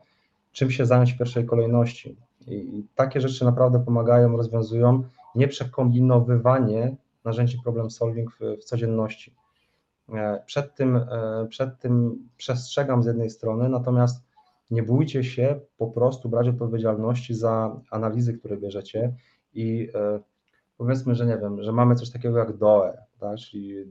czym 0.52 0.72
się 0.72 0.86
zająć 0.86 1.14
w 1.14 1.18
pierwszej 1.18 1.46
kolejności. 1.46 2.18
I 2.48 2.86
takie 2.96 3.22
rzeczy 3.22 3.46
naprawdę 3.46 3.80
pomagają, 3.86 4.38
rozwiązują, 4.38 5.04
nie 5.36 5.48
przekombinowywanie 5.48 6.96
narzędzi 7.26 7.60
problem 7.64 7.92
solving 7.92 8.32
w, 8.32 8.62
w 8.62 8.64
codzienności. 8.64 9.34
E, 10.14 10.44
przed 10.46 10.76
tym, 10.76 10.96
e, 10.96 11.48
przed 11.50 11.80
tym 11.80 12.28
przestrzegam 12.38 13.04
z 13.04 13.06
jednej 13.06 13.30
strony, 13.30 13.70
natomiast 13.70 14.24
nie 14.72 14.84
bójcie 14.84 15.24
się 15.24 15.60
po 15.78 15.88
prostu 15.88 16.30
brać 16.30 16.48
odpowiedzialności 16.48 17.34
za 17.34 17.82
analizy, 17.92 18.34
które 18.34 18.58
bierzecie 18.58 19.14
i 19.54 19.90
e, 19.96 20.20
powiedzmy, 20.78 21.16
że 21.16 21.26
nie 21.26 21.38
wiem, 21.38 21.64
że 21.64 21.72
mamy 21.72 21.96
coś 21.96 22.10
takiego 22.10 22.38
jak 22.38 22.58
DOE, 22.58 22.94
tak, 23.20 23.38
czyli 23.38 23.86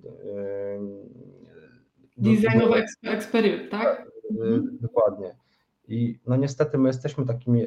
Designowy 2.17 2.85
eksperyment, 3.03 3.71
tak? 3.71 4.11
Mhm. 4.31 4.79
Dokładnie. 4.81 5.37
I 5.89 6.19
no 6.27 6.37
niestety 6.37 6.79
my 6.79 6.89
jesteśmy 6.89 7.27
takimi 7.27 7.65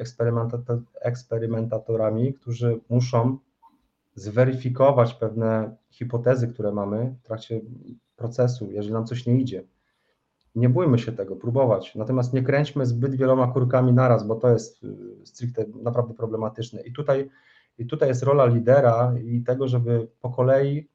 eksperymentatorami, 1.00 2.34
którzy 2.34 2.80
muszą 2.88 3.38
zweryfikować 4.14 5.14
pewne 5.14 5.76
hipotezy, 5.90 6.48
które 6.48 6.72
mamy 6.72 7.14
w 7.22 7.26
trakcie 7.26 7.60
procesu, 8.16 8.70
jeżeli 8.70 8.92
nam 8.92 9.06
coś 9.06 9.26
nie 9.26 9.40
idzie. 9.40 9.64
Nie 10.54 10.68
bójmy 10.68 10.98
się 10.98 11.12
tego, 11.12 11.36
próbować. 11.36 11.94
Natomiast 11.94 12.32
nie 12.32 12.42
kręćmy 12.42 12.86
zbyt 12.86 13.14
wieloma 13.14 13.46
kurkami 13.52 13.92
naraz, 13.92 14.26
bo 14.26 14.34
to 14.34 14.48
jest 14.48 14.84
y, 14.84 14.96
stricte 15.24 15.64
naprawdę 15.82 16.14
problematyczne. 16.14 16.80
I 16.80 16.92
tutaj, 16.92 17.30
i 17.80 17.86
tutaj 17.86 18.08
jest 18.08 18.22
rola 18.22 18.46
lidera 18.46 19.14
i 19.24 19.42
tego, 19.42 19.68
żeby 19.68 20.08
po 20.20 20.30
kolei 20.30 20.88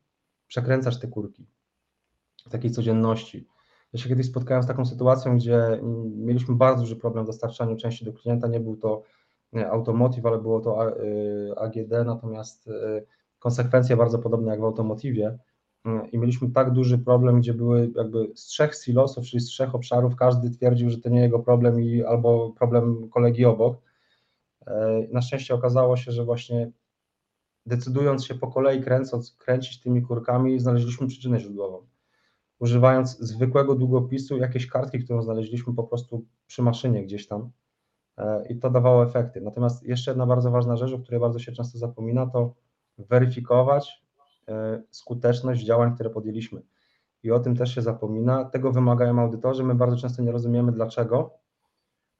przekręcać 0.47 0.99
te 0.99 1.07
kurki 1.07 1.45
w 2.47 2.49
takiej 2.49 2.71
codzienności. 2.71 3.47
Ja 3.93 3.99
się 3.99 4.09
kiedyś 4.09 4.25
spotkałem 4.27 4.63
z 4.63 4.67
taką 4.67 4.85
sytuacją, 4.85 5.37
gdzie 5.37 5.79
mieliśmy 6.15 6.55
bardzo 6.55 6.81
duży 6.81 6.95
problem 6.95 7.23
w 7.23 7.27
dostarczaniu 7.27 7.77
części 7.77 8.05
do 8.05 8.13
klienta. 8.13 8.47
Nie 8.47 8.59
był 8.59 8.77
to 8.77 9.03
automotive, 9.69 10.25
ale 10.25 10.37
było 10.37 10.59
to 10.59 10.79
AGD, 11.57 11.91
y, 11.91 12.05
natomiast 12.05 12.67
y, 12.67 13.05
konsekwencje 13.39 13.97
bardzo 13.97 14.19
podobne 14.19 14.51
jak 14.51 14.61
w 14.61 14.63
automotive. 14.63 15.17
Y, 15.17 15.31
I 16.11 16.17
mieliśmy 16.17 16.51
tak 16.51 16.71
duży 16.71 16.97
problem, 16.97 17.39
gdzie 17.39 17.53
były 17.53 17.91
jakby 17.95 18.31
z 18.35 18.45
trzech 18.45 18.75
silosów, 18.75 19.25
czyli 19.25 19.41
z 19.41 19.45
trzech 19.45 19.75
obszarów, 19.75 20.15
każdy 20.15 20.49
twierdził, 20.49 20.89
że 20.89 20.97
to 20.97 21.09
nie 21.09 21.21
jego 21.21 21.39
problem 21.39 21.81
i 21.81 22.03
albo 22.03 22.49
problem 22.49 23.09
kolegi 23.09 23.45
obok. 23.45 23.84
Na 25.11 25.21
szczęście 25.21 25.53
okazało 25.53 25.97
się, 25.97 26.11
że 26.11 26.25
właśnie 26.25 26.71
decydując 27.65 28.25
się 28.25 28.35
po 28.35 28.47
kolei 28.47 28.83
kręcąc, 28.83 29.35
kręcić 29.39 29.81
tymi 29.81 30.01
kurkami, 30.01 30.59
znaleźliśmy 30.59 31.07
przyczynę 31.07 31.39
źródłową. 31.39 31.87
Używając 32.59 33.19
zwykłego 33.19 33.75
długopisu, 33.75 34.37
jakieś 34.37 34.67
kartki, 34.67 34.99
którą 34.99 35.21
znaleźliśmy 35.21 35.73
po 35.73 35.83
prostu 35.83 36.25
przy 36.47 36.61
maszynie 36.61 37.03
gdzieś 37.03 37.27
tam, 37.27 37.51
E, 38.17 38.47
i 38.49 38.59
to 38.59 38.69
dawało 38.69 39.03
efekty. 39.03 39.41
Natomiast 39.41 39.83
jeszcze 39.83 40.11
jedna 40.11 40.25
bardzo 40.25 40.51
ważna 40.51 40.77
rzecz, 40.77 40.93
o 40.93 40.99
której 40.99 41.19
bardzo 41.19 41.39
się 41.39 41.51
często 41.51 41.77
zapomina, 41.77 42.27
to 42.27 42.53
weryfikować 42.97 44.05
e, 44.47 44.83
skuteczność 44.91 45.65
działań, 45.65 45.95
które 45.95 46.09
podjęliśmy. 46.09 46.61
i 47.23 47.31
o 47.31 47.39
tym 47.39 47.55
też 47.55 47.75
się 47.75 47.81
zapomina. 47.81 48.45
Tego 48.45 48.71
wymagają 48.71 49.19
audytorzy. 49.19 49.63
My 49.63 49.75
bardzo 49.75 49.97
często 49.97 50.21
nie 50.23 50.31
rozumiemy 50.31 50.71
dlaczego. 50.71 51.37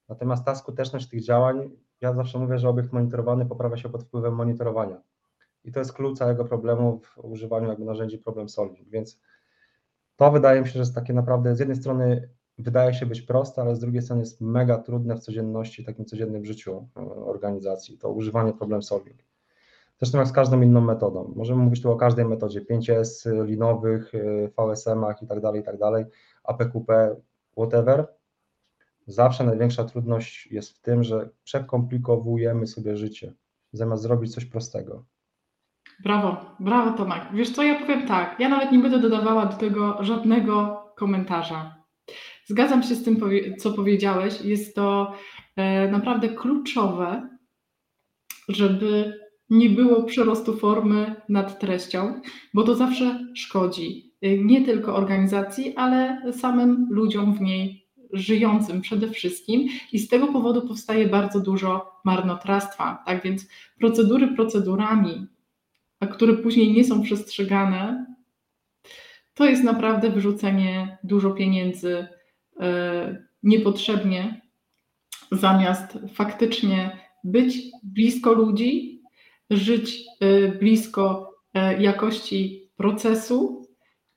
Natomiast 0.10 0.45
ta 0.45 0.55
skuteczność 0.55 1.10
tych 1.10 1.23
działań, 1.23 1.69
ja 2.06 2.13
zawsze 2.13 2.39
mówię, 2.39 2.58
że 2.58 2.70
obiekt 2.70 2.94
monitorowany 2.94 3.46
poprawia 3.46 3.78
się 3.78 3.89
pod 3.89 4.04
wpływem 4.04 4.36
monitorowania. 4.36 5.02
I 5.63 5.72
to 5.72 5.80
jest 5.80 5.94
klucz 5.94 6.18
całego 6.18 6.46
problemu 6.46 7.00
w 7.00 7.18
używaniu 7.18 7.70
jakby 7.70 7.86
narzędzi 7.86 8.18
problem 8.18 8.50
solving. 8.50 8.89
Więc 8.89 9.20
to 10.15 10.32
wydaje 10.32 10.62
mi 10.62 10.68
się, 10.68 10.74
że 10.74 10.80
jest 10.80 10.96
takie 10.96 11.13
naprawdę 11.13 11.56
z 11.56 11.60
jednej 11.60 11.78
strony 11.78 12.30
wydaje 12.58 12.94
się 12.94 13.06
być 13.06 13.22
proste, 13.22 13.62
ale 13.62 13.76
z 13.76 13.80
drugiej 13.80 14.02
strony 14.02 14.22
jest 14.22 14.41
mega 14.41 14.78
trudne 14.78 15.15
w 15.15 15.20
codzienności, 15.20 15.86
takim 15.86 16.06
codziennym 16.06 16.46
życiu 16.46 16.88
e, 16.98 17.02
organizacji, 17.26 17.98
to 17.98 18.12
używanie 18.12 18.54
problem 18.54 18.84
solving. 18.84 19.18
Zresztą 20.00 20.18
jak 20.18 20.28
z 20.28 20.32
każdą 20.32 20.62
inną 20.62 20.82
metodą. 20.82 21.34
Możemy 21.36 21.63
mówić 21.63 21.82
tu 21.82 21.91
o 21.91 21.96
każdej 21.96 22.26
metodzie, 22.26 22.62
5S, 22.62 23.46
linowych, 23.46 24.15
e, 24.15 24.48
VSM-ach 24.48 25.22
i 25.22 25.28
tak 25.28 25.41
dalej, 25.41 25.62
i 25.62 25.63
tak 25.63 25.78
dalej, 25.78 26.06
APQP, 26.44 27.15
whatever. 27.52 28.08
Zawsze 29.06 29.44
największa 29.44 29.84
trudność 29.84 30.48
jest 30.52 30.78
w 30.78 30.82
tym, 30.82 31.04
że 31.04 31.30
przekomplikowujemy 31.44 32.68
sobie 32.68 32.98
życie, 32.98 33.34
zamiast 33.74 34.04
zrobić 34.04 34.34
coś 34.34 34.46
prostego. 34.46 35.06
Brawo, 36.04 36.56
brawo 36.60 36.98
Tomek. 36.98 37.24
Wiesz 37.34 37.50
co, 37.50 37.63
ja 37.63 37.80
powiem 37.80 38.08
tak, 38.08 38.39
ja 38.39 38.50
nawet 38.50 38.72
nie 38.72 38.80
będę 38.80 39.00
dodawała 39.00 39.46
do 39.46 39.58
tego 39.58 40.04
żadnego 40.04 40.84
komentarza. 40.96 41.76
Zgadzam 42.46 42.84
się 42.84 42.96
z 42.96 43.04
tym, 43.04 43.20
co 43.58 43.72
powiedziałeś. 43.72 44.41
Jest 44.41 44.76
to 44.76 45.13
e, 45.56 45.91
naprawdę 45.91 46.30
kluczowe, 46.30 47.30
żeby 48.50 49.20
nie 49.50 49.70
było 49.70 50.04
przerostu 50.04 50.58
formy 50.58 51.15
nad 51.30 51.60
treścią, 51.60 52.22
bo 52.54 52.63
to 52.63 52.76
zawsze 52.76 53.20
szkodzi 53.36 54.13
e, 54.22 54.38
nie 54.38 54.65
tylko 54.65 54.96
organizacji, 54.96 55.76
ale 55.76 56.22
samym 56.34 56.88
ludziom 56.91 57.34
w 57.34 57.41
niej 57.41 57.85
żyjącym 58.15 58.82
przede 58.82 59.10
wszystkim 59.10 59.67
i 59.91 59.99
z 59.99 60.08
tego 60.08 60.28
powodu 60.28 60.67
powstaje 60.67 61.08
bardzo 61.08 61.39
dużo 61.39 61.91
marnotrawstwa. 62.04 63.04
Tak 63.06 63.23
więc 63.23 63.47
procedury 63.80 64.28
procedurami, 64.28 65.28
a 65.99 66.08
które 66.08 66.34
później 66.34 66.73
nie 66.73 66.84
są 66.84 67.01
przestrzegane, 67.01 68.06
to 69.34 69.45
jest 69.45 69.63
naprawdę 69.63 70.10
wyrzucenie 70.10 70.97
dużo 71.04 71.32
pieniędzy 71.32 72.08
E, 72.60 73.25
niepotrzebnie, 73.43 74.41
zamiast 75.32 75.97
faktycznie 76.13 76.99
być 77.23 77.58
blisko 77.84 78.34
ludzi, 78.34 79.01
żyć 79.49 80.04
e, 80.19 80.47
blisko 80.47 81.34
e, 81.54 81.82
jakości 81.82 82.69
procesu 82.78 83.67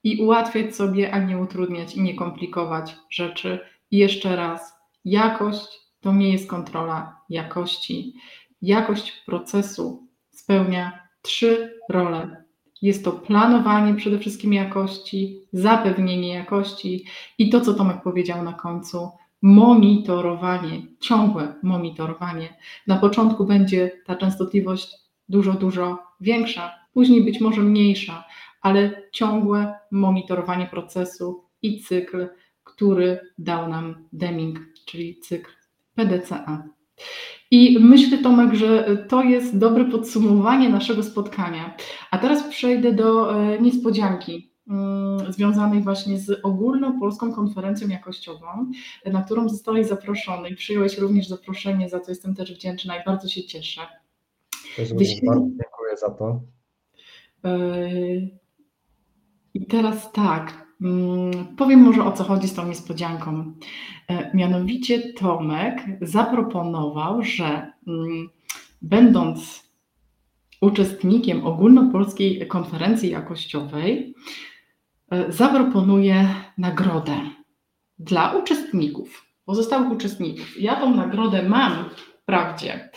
i 0.04 0.22
ułatwiać 0.22 0.76
sobie, 0.76 1.10
a 1.10 1.18
nie 1.18 1.38
utrudniać 1.38 1.96
i 1.96 2.00
nie 2.00 2.14
komplikować 2.14 2.96
rzeczy. 3.10 3.58
Jeszcze 3.90 4.36
raz, 4.36 4.74
jakość 5.04 5.78
to 6.00 6.12
nie 6.12 6.32
jest 6.32 6.48
kontrola 6.48 7.20
jakości. 7.28 8.14
Jakość 8.62 9.22
procesu 9.26 10.08
spełnia 10.30 11.08
trzy 11.22 11.80
role 11.88 12.44
jest 12.82 13.04
to 13.04 13.12
planowanie 13.12 13.94
przede 13.94 14.18
wszystkim 14.18 14.52
jakości, 14.52 15.42
zapewnienie 15.52 16.34
jakości 16.34 17.04
i 17.38 17.50
to, 17.50 17.60
co 17.60 17.74
Tomek 17.74 18.02
powiedział 18.02 18.44
na 18.44 18.52
końcu, 18.52 19.10
monitorowanie, 19.42 20.82
ciągłe 21.00 21.54
monitorowanie. 21.62 22.56
Na 22.86 22.96
początku 22.96 23.44
będzie 23.44 23.90
ta 24.06 24.16
częstotliwość 24.16 24.94
dużo, 25.28 25.52
dużo 25.52 25.98
większa, 26.20 26.74
później 26.92 27.24
być 27.24 27.40
może 27.40 27.60
mniejsza, 27.62 28.24
ale 28.62 29.02
ciągłe 29.12 29.74
monitorowanie 29.90 30.66
procesu 30.66 31.44
i 31.62 31.80
cykl, 31.80 32.28
który 32.78 33.20
dał 33.38 33.68
nam 33.68 34.08
Deming, 34.12 34.58
czyli 34.86 35.20
cykl 35.20 35.50
PDCA. 35.94 36.68
I 37.50 37.78
myślę, 37.80 38.18
Tomek, 38.18 38.54
że 38.54 38.96
to 39.08 39.22
jest 39.22 39.58
dobre 39.58 39.84
podsumowanie 39.84 40.68
naszego 40.68 41.02
spotkania. 41.02 41.76
A 42.10 42.18
teraz 42.18 42.42
przejdę 42.48 42.92
do 42.92 43.40
e, 43.40 43.60
niespodzianki 43.60 44.52
mm, 44.68 45.32
związanej 45.32 45.82
właśnie 45.82 46.18
z 46.18 46.40
ogólnopolską 46.42 47.32
konferencją 47.32 47.88
jakościową, 47.88 48.70
na 49.06 49.22
którą 49.22 49.48
zostałeś 49.48 49.86
zaproszony 49.86 50.48
i 50.48 50.56
przyjąłeś 50.56 50.98
również 50.98 51.28
zaproszenie, 51.28 51.88
za 51.88 52.00
co 52.00 52.10
jestem 52.10 52.34
też 52.34 52.54
wdzięczna 52.54 52.96
i 52.96 53.04
bardzo 53.04 53.28
się 53.28 53.42
cieszę. 53.42 53.80
Też 54.76 54.88
bardzo 55.22 55.40
dziękuję 55.40 55.96
za 56.00 56.10
to. 56.10 56.40
E, 57.44 57.90
I 59.54 59.66
teraz 59.66 60.12
tak, 60.12 60.67
powiem 61.56 61.80
może 61.80 62.04
o 62.04 62.12
co 62.12 62.24
chodzi 62.24 62.48
z 62.48 62.54
tą 62.54 62.68
niespodzianką. 62.68 63.52
E, 64.08 64.30
mianowicie 64.36 65.12
Tomek 65.12 65.82
zaproponował, 66.00 67.22
że 67.22 67.72
mm, 67.86 68.28
będąc 68.82 69.68
uczestnikiem 70.60 71.46
ogólnopolskiej 71.46 72.48
konferencji 72.48 73.10
jakościowej, 73.10 74.14
e, 75.10 75.32
zaproponuje 75.32 76.28
nagrodę 76.58 77.20
dla 77.98 78.32
uczestników, 78.32 79.26
pozostałych 79.44 79.90
uczestników. 79.90 80.60
Ja 80.60 80.76
tą 80.76 80.94
nagrodę 80.94 81.48
mam 81.48 81.90
wprawdzie, 82.22 82.90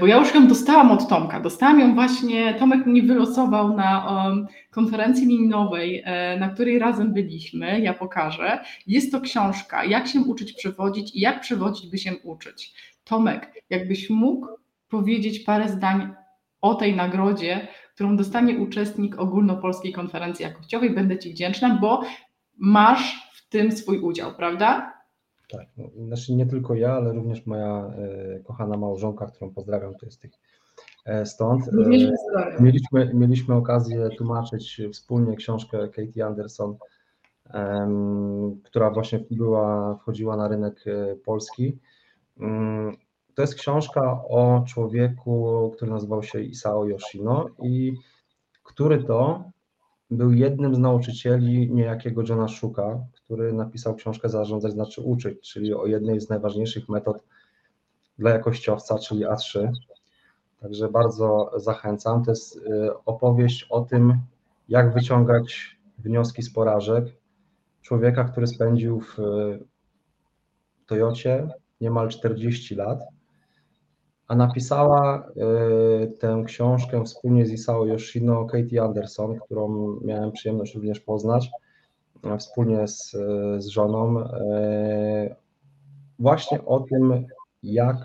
bo 0.00 0.06
ja 0.06 0.16
już 0.16 0.34
ją 0.34 0.48
dostałam 0.48 0.90
od 0.90 1.08
Tomka. 1.08 1.40
Dostałam 1.40 1.80
ją 1.80 1.94
właśnie, 1.94 2.54
Tomek 2.54 2.86
mi 2.86 3.02
wylosował 3.02 3.76
na 3.76 4.06
um, 4.06 4.46
konferencji 4.70 5.26
liniowej, 5.26 6.02
e, 6.04 6.36
na 6.36 6.48
której 6.48 6.78
razem 6.78 7.12
byliśmy. 7.12 7.80
Ja 7.80 7.94
pokażę. 7.94 8.64
Jest 8.86 9.12
to 9.12 9.20
książka, 9.20 9.84
jak 9.84 10.06
się 10.06 10.20
uczyć 10.20 10.52
przewodzić 10.52 11.16
i 11.16 11.20
jak 11.20 11.40
przewodzić, 11.40 11.90
by 11.90 11.98
się 11.98 12.16
uczyć. 12.16 12.74
Tomek, 13.04 13.62
jakbyś 13.70 14.10
mógł 14.10 14.46
powiedzieć 14.88 15.40
parę 15.40 15.68
zdań 15.68 16.14
o 16.60 16.74
tej 16.74 16.96
nagrodzie, 16.96 17.68
którą 17.94 18.16
dostanie 18.16 18.58
uczestnik 18.58 19.18
ogólnopolskiej 19.18 19.92
konferencji 19.92 20.42
jakościowej, 20.42 20.90
będę 20.90 21.18
Ci 21.18 21.30
wdzięczna, 21.30 21.78
bo 21.80 22.02
masz 22.58 23.30
w 23.34 23.48
tym 23.48 23.72
swój 23.72 23.98
udział, 23.98 24.34
prawda? 24.34 25.01
Tak, 25.52 25.66
no, 25.76 26.06
znaczy 26.06 26.34
nie 26.34 26.46
tylko 26.46 26.74
ja, 26.74 26.92
ale 26.92 27.12
również 27.12 27.46
moja 27.46 27.86
e, 27.86 28.40
kochana 28.40 28.76
małżonka, 28.76 29.26
którą 29.26 29.50
pozdrawiam, 29.50 29.94
to 29.94 30.06
jest 30.06 30.20
tych 30.20 30.32
e, 31.04 31.26
stąd. 31.26 31.68
E, 31.68 31.72
mieliśmy, 32.60 33.14
mieliśmy 33.14 33.54
okazję 33.54 34.08
tłumaczyć 34.08 34.82
wspólnie 34.92 35.36
książkę 35.36 35.88
Katie 35.88 36.26
Anderson, 36.26 36.76
która 38.64 38.90
właśnie 38.90 39.24
była, 39.30 39.94
wchodziła 39.94 40.36
na 40.36 40.48
rynek 40.48 40.84
polski. 41.24 41.78
Mm, 42.40 42.96
to 43.34 43.42
jest 43.42 43.54
książka 43.54 44.24
o 44.28 44.64
człowieku, 44.68 45.70
który 45.76 45.90
nazywał 45.90 46.22
się 46.22 46.40
Isao 46.40 46.86
Yoshino 46.86 47.46
i 47.62 47.96
który 48.62 49.04
to 49.04 49.44
był 50.12 50.32
jednym 50.32 50.74
z 50.74 50.78
nauczycieli 50.78 51.72
niejakiego 51.72 52.22
Johna 52.28 52.48
Shuka, 52.48 53.06
który 53.12 53.52
napisał 53.52 53.94
książkę 53.94 54.28
Zarządzać 54.28 54.72
znaczy 54.72 55.00
uczyć, 55.00 55.52
czyli 55.52 55.74
o 55.74 55.86
jednej 55.86 56.20
z 56.20 56.28
najważniejszych 56.28 56.88
metod 56.88 57.24
dla 58.18 58.30
jakościowca, 58.30 58.98
czyli 58.98 59.26
A3. 59.26 59.70
Także 60.60 60.88
bardzo 60.88 61.50
zachęcam. 61.56 62.24
To 62.24 62.30
jest 62.30 62.56
y, 62.56 62.60
opowieść 63.04 63.66
o 63.70 63.80
tym, 63.80 64.18
jak 64.68 64.94
wyciągać 64.94 65.78
wnioski 65.98 66.42
z 66.42 66.52
porażek 66.52 67.04
człowieka, 67.82 68.24
który 68.24 68.46
spędził 68.46 69.00
w 69.00 69.16
Toyocie 70.86 71.48
niemal 71.80 72.08
40 72.08 72.74
lat 72.74 73.00
a 74.32 74.34
napisała 74.34 75.28
y, 76.02 76.12
tę 76.18 76.42
książkę 76.46 77.04
wspólnie 77.04 77.46
z 77.46 77.52
Isao 77.52 77.86
Yoshino 77.86 78.44
Katie 78.44 78.82
Anderson, 78.82 79.38
którą 79.38 79.96
miałem 80.04 80.32
przyjemność 80.32 80.74
również 80.74 81.00
poznać, 81.00 81.50
y, 82.34 82.38
wspólnie 82.38 82.88
z, 82.88 83.10
z 83.58 83.66
żoną, 83.66 84.20
y, 84.20 85.34
właśnie 86.18 86.64
o 86.64 86.80
tym, 86.80 87.26
jak 87.62 87.96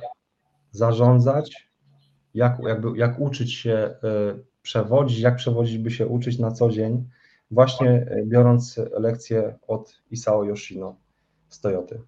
zarządzać, 0.72 1.70
jak, 2.34 2.60
jakby, 2.64 2.98
jak 2.98 3.20
uczyć 3.20 3.54
się 3.54 3.96
przewodzić, 4.62 5.20
jak 5.20 5.36
przewodzić 5.36 5.78
by 5.78 5.92
się 5.92 6.08
uczyć 6.08 6.40
na 6.40 6.52
co 6.52 6.70
dzień, 6.70 7.10
właśnie 7.52 8.06
biorąc 8.26 8.80
lekcje 8.92 9.58
od 9.68 10.02
Isao 10.12 10.44
Yoshino 10.44 10.96
z 11.50 11.62
Toyoty. 11.62 12.02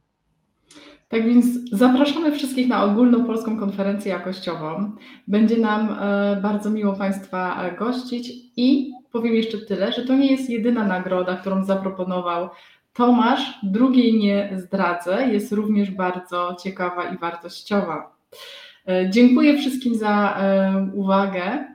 Tak 1.10 1.26
więc 1.26 1.45
zapraszamy 1.72 2.32
wszystkich 2.32 2.67
na 2.67 2.84
ogólnopolską 2.84 3.60
konferencję 3.60 4.12
jakościową. 4.12 4.91
Będzie 5.28 5.58
nam 5.58 5.98
e, 6.00 6.39
bardzo 6.41 6.69
miło 6.69 6.93
Państwa 6.93 7.63
e, 7.63 7.76
gościć 7.76 8.32
i 8.58 8.91
powiem 9.12 9.36
jeszcze 9.36 9.58
tyle, 9.58 9.91
że 9.91 10.02
to 10.02 10.15
nie 10.15 10.32
jest 10.32 10.50
jedyna 10.50 10.84
nagroda, 10.84 11.36
którą 11.36 11.63
zaproponował 11.65 12.50
Tomasz. 12.93 13.60
Drugiej 13.63 14.19
nie 14.19 14.54
zdradzę, 14.58 15.28
jest 15.28 15.52
również 15.52 15.91
bardzo 15.91 16.56
ciekawa 16.63 17.04
i 17.04 17.17
wartościowa. 17.17 18.15
E, 18.88 19.10
dziękuję 19.10 19.58
wszystkim 19.58 19.95
za 19.95 20.38
uwagę 20.93 21.65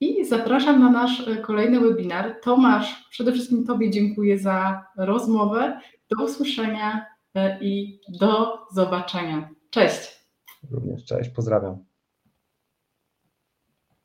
I 0.00 0.24
zapraszam 0.24 0.80
na 0.80 0.90
nasz 0.90 1.28
e, 1.28 1.36
kolejny 1.36 1.80
webinar. 1.80 2.40
Tomasz, 2.42 3.06
przede 3.10 3.32
wszystkim 3.32 3.66
Tobie 3.66 3.90
dziękuję 3.90 4.38
za 4.38 4.86
rozmowę. 4.96 5.80
Do 6.10 6.24
usłyszenia 6.24 6.92
e, 6.96 7.15
i 7.60 8.00
do 8.20 8.58
zobaczenia. 8.72 9.50
Cześć. 9.70 10.26
Również 10.70 11.04
cześć, 11.04 11.30
pozdrawiam. 11.30 11.84